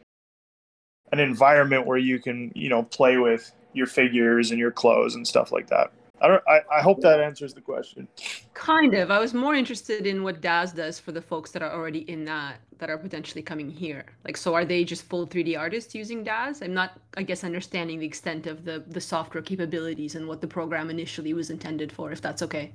[1.10, 5.26] an environment where you can, you know, play with your figures and your clothes and
[5.26, 5.92] stuff like that.
[6.20, 6.42] I don't.
[6.46, 8.06] I, I hope that answers the question.
[8.54, 9.10] Kind of.
[9.10, 12.24] I was more interested in what Daz does for the folks that are already in
[12.26, 14.04] that that are potentially coming here.
[14.24, 16.62] Like, so are they just full 3D artists using Daz?
[16.62, 20.46] I'm not, I guess, understanding the extent of the the software capabilities and what the
[20.46, 22.12] program initially was intended for.
[22.12, 22.72] If that's okay.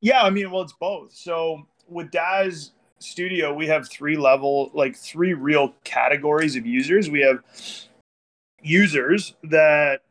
[0.00, 1.12] Yeah, I mean, well, it's both.
[1.12, 7.10] So with Daz Studio, we have three level, like three real categories of users.
[7.10, 7.40] We have
[8.62, 10.02] users that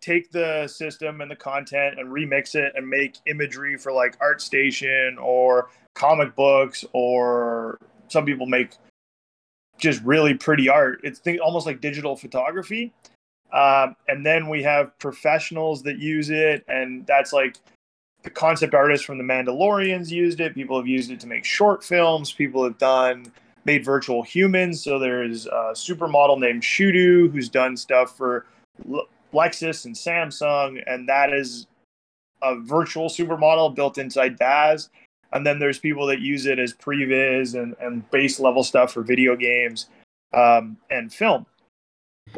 [0.00, 5.20] take the system and the content and remix it and make imagery for like ArtStation
[5.20, 7.78] or comic books or
[8.08, 8.72] some people make
[9.78, 11.00] just really pretty art.
[11.02, 12.92] It's th- almost like digital photography.
[13.52, 17.56] Um, and then we have professionals that use it, and that's like
[18.22, 20.54] the concept artists from the Mandalorians used it.
[20.54, 22.32] People have used it to make short films.
[22.32, 23.32] People have done
[23.64, 24.82] made virtual humans.
[24.82, 28.46] So there's a supermodel named Shudu who's done stuff for
[29.32, 31.66] Lexus and Samsung, and that is
[32.42, 34.88] a virtual supermodel built inside Daz.
[35.32, 39.02] And then there's people that use it as previs and, and base level stuff for
[39.02, 39.88] video games
[40.32, 41.46] um, and film.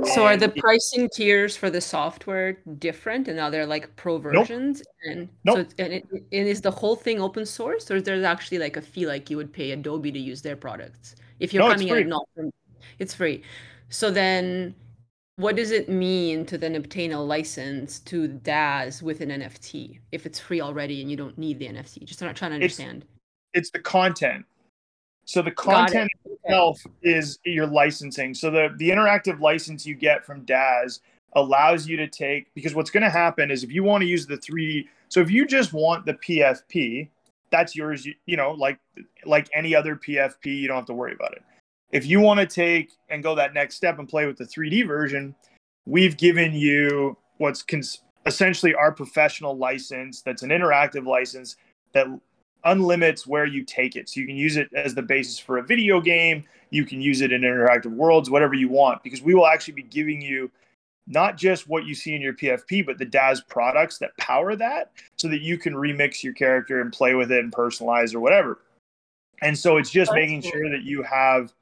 [0.05, 4.83] So are the pricing tiers for the software different and are there like pro versions?
[5.05, 5.55] And Nope.
[5.55, 8.59] so it's- and, it, and is the whole thing open source or is there actually
[8.59, 11.17] like a fee like you would pay Adobe to use their products?
[11.41, 12.51] If you're No, coming at it not from
[12.99, 13.43] it's free.
[13.91, 14.75] So then
[15.37, 20.27] what does it mean to then obtain a license to DAZ with an NFT if
[20.27, 22.05] it's free already and you don't need the NFT?
[22.05, 23.05] Just not trying to understand.
[23.55, 24.45] It's the content.
[25.25, 25.93] So the Got it.
[25.93, 28.35] content itself is your licensing.
[28.35, 31.01] So the the interactive license you get from Daz
[31.35, 34.27] allows you to take because what's going to happen is if you want to use
[34.27, 37.09] the 3D so if you just want the PFP
[37.51, 38.79] that's yours you, you know like
[39.25, 41.43] like any other PFP you don't have to worry about it.
[41.93, 44.87] If you want to take and go that next step and play with the 3D
[44.87, 45.35] version,
[45.87, 51.57] we've given you what's cons- essentially our professional license that's an interactive license
[51.93, 52.07] that
[52.65, 54.09] unlimits where you take it.
[54.09, 57.21] So you can use it as the basis for a video game, you can use
[57.21, 60.51] it in interactive worlds, whatever you want, because we will actually be giving you
[61.09, 64.93] not just what you see in your PFP, but the DAZ products that power that
[65.19, 68.61] so that you can remix your character and play with it and personalize or whatever.
[69.43, 70.53] And so it's just That's making cool.
[70.53, 71.53] sure that you have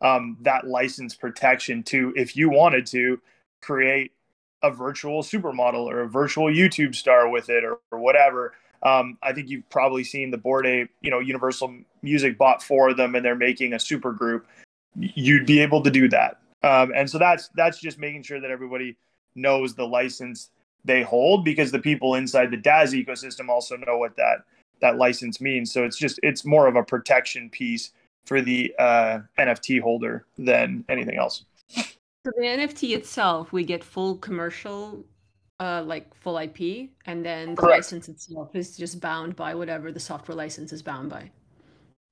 [0.00, 3.20] um, that license protection to, if you wanted to,
[3.60, 4.12] create
[4.62, 8.54] a virtual supermodel or a virtual YouTube star with it or, or whatever.
[8.82, 12.90] Um, I think you've probably seen the Bored Ape, you know, Universal Music bought four
[12.90, 14.46] of them and they're making a super group.
[14.96, 16.38] You'd be able to do that.
[16.62, 18.96] Um, and so that's that's just making sure that everybody
[19.34, 20.50] knows the license
[20.84, 24.44] they hold because the people inside the DAZ ecosystem also know what that
[24.80, 25.72] that license means.
[25.72, 27.92] So it's just it's more of a protection piece
[28.28, 31.44] for the uh, NFT holder than anything else.
[31.70, 35.04] So the NFT itself, we get full commercial,
[35.60, 37.78] uh, like full IP, and then the Correct.
[37.78, 41.30] license itself is just bound by whatever the software license is bound by.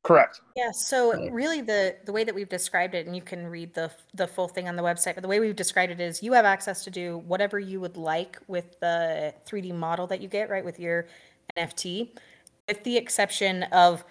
[0.02, 0.40] Correct.
[0.56, 3.90] Yeah, so really the the way that we've described it, and you can read the
[4.14, 6.44] the full thing on the website, but the way we've described it is you have
[6.44, 10.64] access to do whatever you would like with the 3D model that you get, right,
[10.64, 11.08] with your
[11.58, 12.10] NFT,
[12.68, 14.04] with the exception of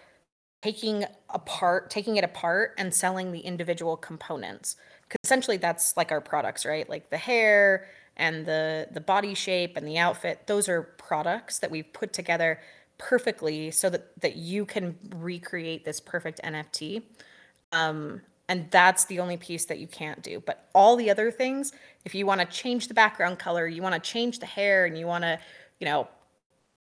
[0.66, 6.22] taking apart taking it apart and selling the individual components because essentially that's like our
[6.22, 6.90] products, right?
[6.90, 7.88] Like the hair
[8.18, 12.60] and the the body shape and the outfit, those are products that we've put together
[12.98, 17.04] perfectly so that that you can recreate this perfect NFT.
[17.72, 20.42] Um, and that's the only piece that you can't do.
[20.44, 21.74] But all the other things,
[22.06, 24.98] if you want to change the background color, you want to change the hair, and
[24.98, 25.38] you want to,
[25.80, 26.08] you know,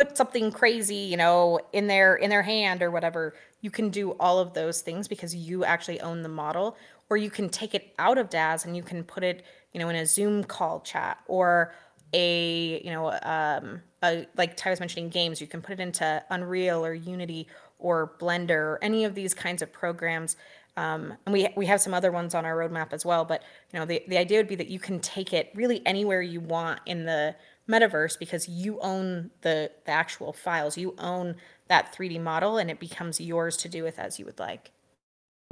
[0.02, 4.12] put something crazy, you know, in their in their hand or whatever, you can do
[4.14, 6.76] all of those things because you actually own the model.
[7.10, 9.44] Or you can take it out of DAZ and you can put it,
[9.74, 11.74] you know, in a Zoom call chat or
[12.14, 16.24] a, you know, um, a, like Ty was mentioning games, you can put it into
[16.30, 17.48] Unreal or Unity
[17.80, 20.38] or Blender or any of these kinds of programs.
[20.78, 23.26] Um, and we we have some other ones on our roadmap as well.
[23.26, 23.44] But
[23.74, 26.40] you know, the the idea would be that you can take it really anywhere you
[26.40, 27.36] want in the
[27.72, 30.78] metaverse because you own the the actual files.
[30.78, 31.36] You own
[31.68, 34.72] that 3D model, and it becomes yours to do with as you would like.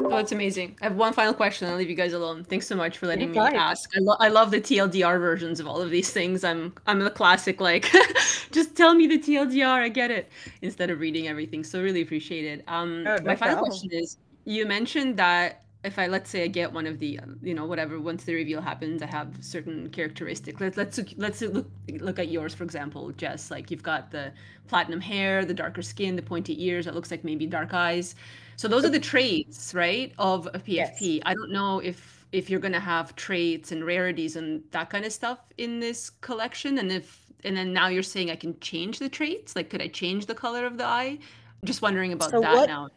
[0.02, 0.78] Oh, it's amazing.
[0.82, 1.68] I have one final question.
[1.70, 2.46] I'll leave you guys alone.
[2.46, 3.90] Thanks so much for letting me ask.
[3.96, 6.46] I, lo- I love the TLDR versions of all of these things.
[6.46, 7.92] I'm I'm the classic like,
[8.52, 9.68] just tell me the TLDR.
[9.68, 10.30] I get it
[10.62, 11.66] instead of reading everything.
[11.66, 12.64] So really appreciate it.
[12.68, 13.72] Um, Oh, no my final problem.
[13.72, 17.38] question is: you mentioned that if I let's say I get one of the um,
[17.42, 20.60] you know whatever once the reveal happens, I have certain characteristics.
[20.60, 21.68] Let's let's look- let's look
[22.00, 23.50] look at yours for example, Jess.
[23.50, 24.34] Like you've got the
[24.68, 26.86] platinum hair, the darker skin, the pointy ears.
[26.88, 28.16] It looks like maybe dark eyes.
[28.58, 31.22] So those are the traits, right, of a PFP.
[31.26, 35.14] I don't know if if you're gonna have traits and rarities and that kind of
[35.14, 39.08] stuff in this collection, and if and then now you're saying I can change the
[39.08, 39.56] traits.
[39.56, 41.20] Like, could I change the color of the eye?
[41.64, 42.90] Just wondering about So that what- now.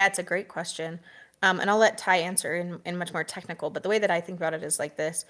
[0.00, 1.00] That's a great question.
[1.44, 4.10] Um, and I'll let Ty answer in, in much more technical, but the way that
[4.10, 5.26] I think about it is like this.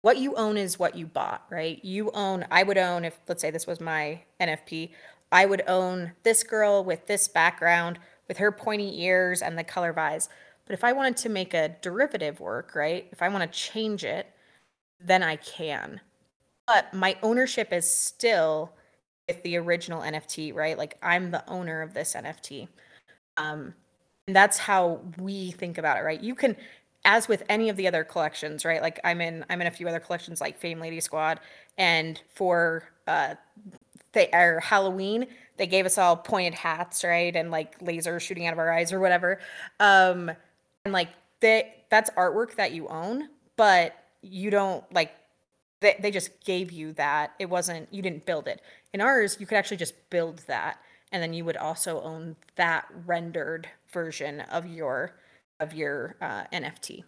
[0.00, 1.82] What you own is what you bought, right?
[1.84, 4.90] You own, I would own, if let's say this was my NFP,
[5.30, 9.90] I would own this girl with this background, with her pointy ears and the color
[9.90, 10.28] of eyes.
[10.66, 13.06] But if I wanted to make a derivative work, right?
[13.12, 14.26] If I want to change it,
[15.00, 16.00] then I can.
[16.66, 18.72] But my ownership is still
[19.28, 20.76] with the original NFT, right?
[20.76, 22.66] Like I'm the owner of this NFT.
[23.36, 23.74] Um,
[24.26, 26.20] and that's how we think about it, right?
[26.20, 26.56] You can,
[27.04, 28.80] as with any of the other collections, right?
[28.80, 31.40] Like I'm in, I'm in a few other collections like Fame Lady Squad,
[31.76, 33.34] and for uh,
[34.12, 37.34] they or Halloween, they gave us all pointed hats, right?
[37.34, 39.40] And like laser shooting out of our eyes or whatever.
[39.80, 40.30] Um,
[40.84, 41.08] and like
[41.40, 45.12] they, that's artwork that you own, but you don't like
[45.80, 47.32] they, they just gave you that.
[47.38, 48.62] It wasn't, you didn't build it.
[48.92, 50.78] In ours, you could actually just build that.
[51.10, 55.14] And then you would also own that rendered version of your,
[55.60, 57.04] of your uh, NFT.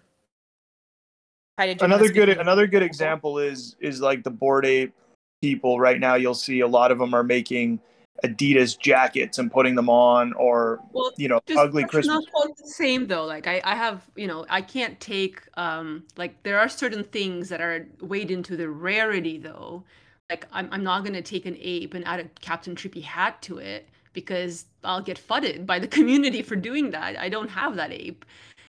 [1.59, 4.93] Ty, did you another good on- another good example is is like the Bored Ape
[5.41, 6.15] people right now.
[6.15, 7.81] You'll see a lot of them are making
[8.25, 12.57] adidas jackets and putting them on or Well, you know just ugly christmas not quite
[12.57, 13.25] the same though.
[13.25, 17.49] Like I, I have you know i can't take um like there are certain things
[17.49, 19.85] that are weighed into the rarity though.
[20.31, 23.43] Like i'm, I'm not going to take an ape and add a captain trippy hat
[23.43, 27.19] to it because i'll get fudded by the community for doing that.
[27.19, 28.25] I don't have that ape.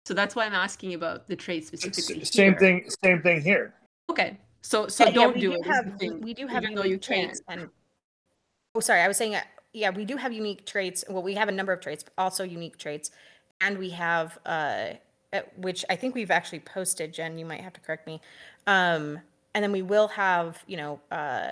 [0.05, 2.59] So that's why i'm asking about the trait specifically S- same here.
[2.59, 3.73] thing same thing here.
[4.11, 6.33] Okay so so Yeah, yeah, don't we do do it is the have- thing, we
[6.33, 7.69] do have even though you unique traits can and
[8.75, 9.41] oh sorry i was saying uh,
[9.73, 12.43] yeah we do have unique traits well we have a number of traits but also
[12.43, 13.09] unique traits.
[13.61, 14.93] And we have uh
[15.33, 18.21] uh, which i think we've actually posted jen you might have to correct me.
[18.67, 19.19] Um
[19.53, 21.51] and then we will have you know uh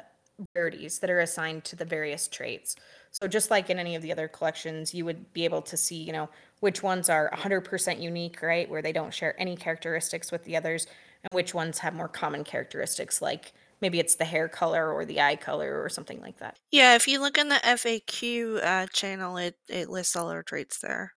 [0.56, 2.76] rarities that are assigned to the various traits
[3.12, 5.96] so just like in any of the other collections you would be able to see
[6.04, 6.30] you know
[6.60, 10.86] which ones are 100% unique right where they don't share any characteristics with the others
[11.24, 15.22] and which ones have more common characteristics like maybe it's the hair color or the
[15.22, 19.38] eye color or something like that Yeah, if you look in the FAQ uh, channel,
[19.38, 21.14] it, it lists all our traits there.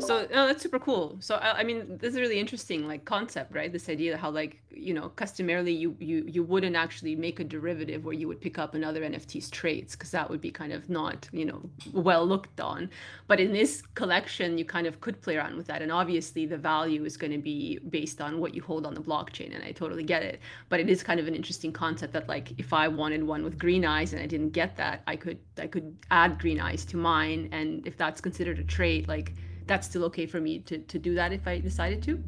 [0.00, 1.16] So no, that's super cool.
[1.20, 3.72] So I, I mean, this is really interesting like concept, right?
[3.72, 8.04] This idea how like you know customarily you you you wouldn't actually make a derivative
[8.04, 11.28] where you would pick up another NFT's traits because that would be kind of not
[11.32, 12.90] you know well looked on.
[13.26, 16.58] But in this collection, you kind of could play around with that, and obviously the
[16.58, 19.72] value is going to be based on what you hold on the blockchain, and I
[19.72, 20.40] totally get it.
[20.68, 23.58] But it is kind of an interesting concept that like if I wanted one with
[23.58, 26.96] green eyes and I didn't get that, I could I could add green eyes to
[26.96, 29.34] mine, and if that's considered a trait, like
[29.68, 32.22] that's still okay for me to, to do that if I decided to.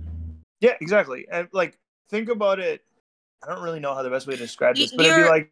[0.60, 1.26] yeah exactly.
[1.32, 1.78] And like
[2.10, 2.84] think about it.
[3.42, 5.50] I don't really know how the best way to describe this but it'd be like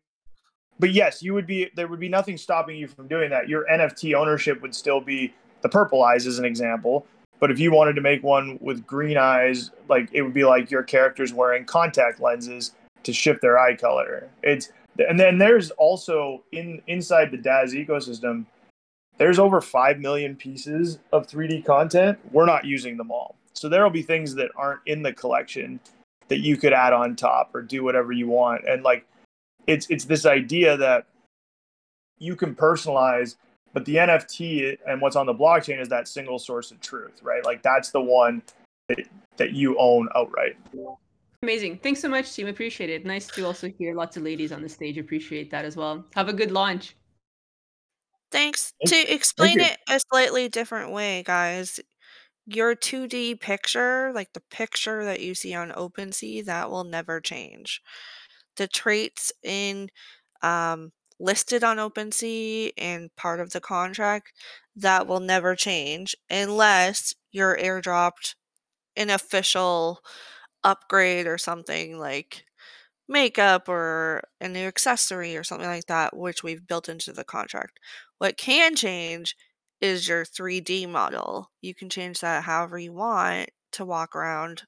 [0.79, 3.49] but yes you would be there would be nothing stopping you from doing that.
[3.49, 7.07] Your nft ownership would still be the purple eyes as an example.
[7.41, 10.71] But if you wanted to make one with green eyes like it would be like
[10.71, 12.73] your character's wearing contact lenses
[13.05, 14.29] to shift their eye color.
[14.43, 14.71] It's
[15.09, 18.45] and then there's also in inside the daz ecosystem
[19.19, 23.83] there's over 5 million pieces of 3d content we're not using them all so there
[23.83, 25.79] will be things that aren't in the collection
[26.29, 29.07] that you could add on top or do whatever you want and like
[29.67, 31.07] it's it's this idea that
[32.19, 33.37] you can personalize
[33.73, 37.45] but the nft and what's on the blockchain is that single source of truth right
[37.45, 38.43] like that's the one
[38.89, 39.01] that,
[39.37, 40.57] that you own outright
[41.43, 41.79] Amazing.
[41.85, 42.49] Thanks so much, team.
[42.49, 43.07] Appreciate it.
[43.07, 44.99] Nice to also hear lots of ladies on the stage.
[44.99, 46.05] Appreciate that as well.
[46.17, 46.97] Have a good launch.
[48.31, 48.73] Thanks.
[48.81, 49.67] Thank- to explain you.
[49.67, 51.81] it a slightly different way, guys,
[52.47, 57.83] your 2D picture, like the picture that you see on OpenSea, that will never change.
[58.57, 59.91] The traits in
[60.43, 64.33] um, listed on OpenSea and part of the contract,
[64.77, 68.35] that will never change unless you're airdropped
[68.97, 70.01] an official
[70.65, 72.45] upgrade or something like
[73.09, 77.79] makeup or a new accessory or something like that, which we've built into the contract.
[78.19, 79.37] What can change
[79.81, 81.51] is your 3D model.
[81.61, 84.63] You can change that however you want to walk around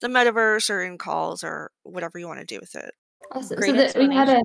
[0.00, 2.92] the metaverse or in calls or whatever you want to do with it.
[3.32, 3.56] Awesome.
[3.56, 4.42] Great so that we had a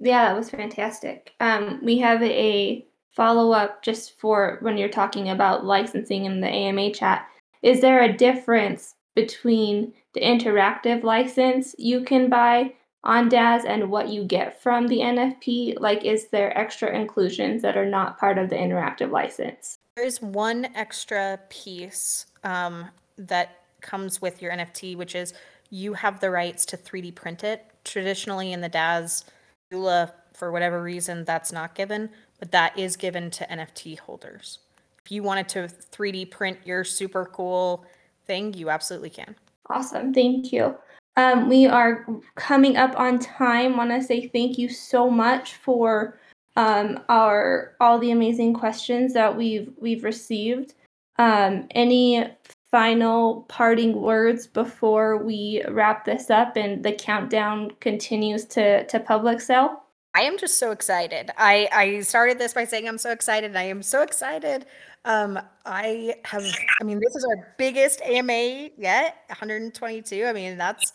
[0.00, 1.34] yeah, that was fantastic.
[1.40, 6.48] Um, we have a follow up just for when you're talking about licensing in the
[6.48, 7.26] AMA chat.
[7.62, 12.72] Is there a difference between the interactive license you can buy
[13.04, 15.78] on Daz and what you get from the NFP?
[15.78, 19.78] Like, is there extra inclusions that are not part of the interactive license?
[19.96, 25.34] There is one extra piece um, that comes with your NFT, which is
[25.70, 27.64] you have the rights to 3D print it.
[27.84, 29.24] Traditionally, in the Daz
[29.72, 34.58] EULA for whatever reason, that's not given, but that is given to NFT holders.
[35.04, 37.86] If you wanted to 3D print your super cool
[38.26, 39.34] thing, you absolutely can.
[39.68, 40.12] Awesome.
[40.12, 40.76] Thank you.
[41.16, 42.06] Um, we are
[42.36, 43.76] coming up on time.
[43.76, 46.18] Want to say thank you so much for
[46.56, 50.74] um, our all the amazing questions that we've we've received.
[51.18, 52.26] Um, any
[52.70, 59.40] final parting words before we wrap this up and the countdown continues to to public
[59.40, 59.82] sale?
[60.14, 61.30] I am just so excited.
[61.36, 63.54] I I started this by saying I'm so excited.
[63.56, 64.66] I am so excited.
[65.04, 66.44] Um, I have.
[66.80, 70.24] I mean, this is our biggest AMA yet, 122.
[70.26, 70.92] I mean, that's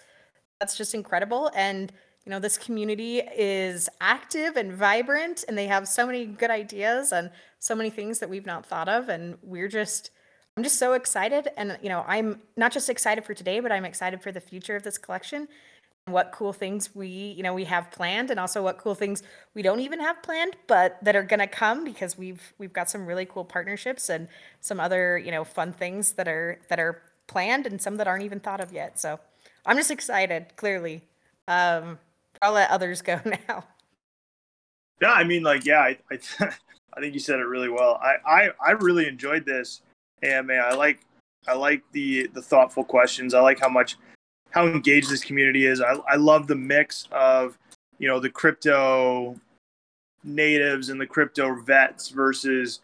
[0.60, 1.52] that's just incredible.
[1.56, 1.92] And
[2.26, 7.12] you know, this community is active and vibrant, and they have so many good ideas
[7.12, 7.30] and
[7.60, 9.10] so many things that we've not thought of.
[9.10, 10.12] And we're just,
[10.58, 11.50] I'm just so excited.
[11.58, 14.76] And you know, I'm not just excited for today, but I'm excited for the future
[14.76, 15.48] of this collection
[16.08, 19.24] what cool things we you know we have planned and also what cool things
[19.56, 22.88] we don't even have planned but that are going to come because we've we've got
[22.88, 24.28] some really cool partnerships and
[24.62, 28.24] some other you know fun things that are that are planned and some that aren't
[28.24, 29.20] even thought of yet so
[29.66, 31.02] i'm just excited clearly
[31.48, 31.98] um
[32.44, 33.64] i'll let others go now
[35.02, 36.20] Yeah, I mean, like, yeah, I, I,
[36.94, 38.00] I think you said it really well.
[38.02, 39.82] I, I, I really enjoyed this
[40.24, 40.54] AMA.
[40.54, 41.02] I like,
[41.48, 43.34] I like the the thoughtful questions.
[43.34, 43.98] I like how much,
[44.56, 45.82] how engaged this community is.
[45.82, 47.58] I, I love the mix of,
[48.00, 49.36] you know, the crypto
[50.24, 52.80] natives and the crypto vets versus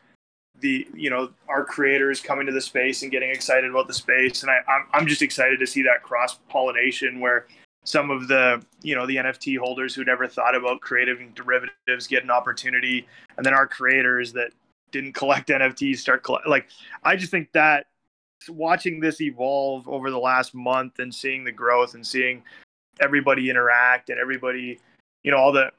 [0.59, 4.43] the, you know, our creators coming to the space and getting excited about the space.
[4.43, 7.47] And I, I'm, I'm just excited to see that cross pollination where
[7.83, 12.05] some of the you know the nft holders who never thought about creative and derivatives
[12.05, 13.07] get an opportunity
[13.37, 14.51] and then our creators that
[14.91, 16.67] didn't collect nfts start collect like
[17.03, 17.87] i just think that
[18.49, 22.43] watching this evolve over the last month and seeing the growth and seeing
[22.99, 24.79] everybody interact and everybody
[25.23, 25.71] you know all the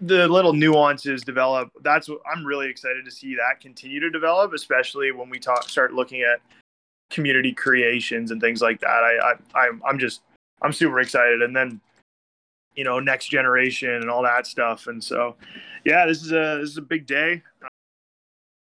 [0.00, 4.52] the little nuances develop that's what i'm really excited to see that continue to develop
[4.52, 6.40] especially when we talk start looking at
[7.10, 10.22] community creations and things like that i, I i'm just
[10.64, 11.42] I'm super excited.
[11.42, 11.80] And then,
[12.74, 14.86] you know, next generation and all that stuff.
[14.86, 15.36] And so,
[15.84, 17.42] yeah, this is a this is a big day,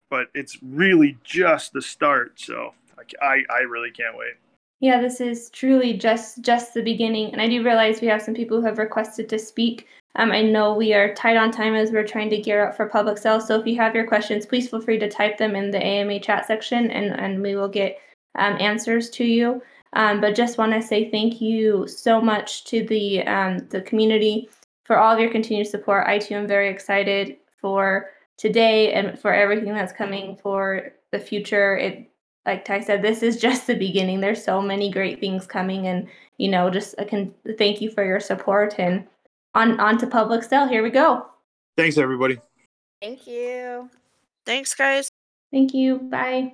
[0.09, 2.39] but it's really just the start.
[2.39, 2.73] So
[3.21, 4.33] I I really can't wait.
[4.79, 8.35] Yeah, this is truly just just the beginning, and I do realize we have some
[8.35, 9.87] people who have requested to speak.
[10.15, 12.87] Um, I know we are tight on time as we're trying to gear up for
[12.87, 13.39] public sale.
[13.39, 16.19] So if you have your questions, please feel free to type them in the AMA
[16.19, 17.99] chat section, and and we will get
[18.35, 19.61] um, answers to you.
[19.93, 24.49] Um, but just want to say thank you so much to the um, the community
[24.83, 26.07] for all of your continued support.
[26.07, 31.75] I too am very excited for today and for everything that's coming for the future.
[31.77, 32.09] It
[32.45, 34.21] like Ty said, this is just the beginning.
[34.21, 36.07] There's so many great things coming, and
[36.37, 39.05] you know, just I can thank you for your support and
[39.53, 40.67] on on to public sale.
[40.67, 41.25] Here we go.
[41.75, 42.39] Thanks everybody.
[43.01, 43.89] thank you
[44.47, 45.09] Thanks, guys.
[45.51, 45.97] Thank you.
[45.97, 46.45] Bye.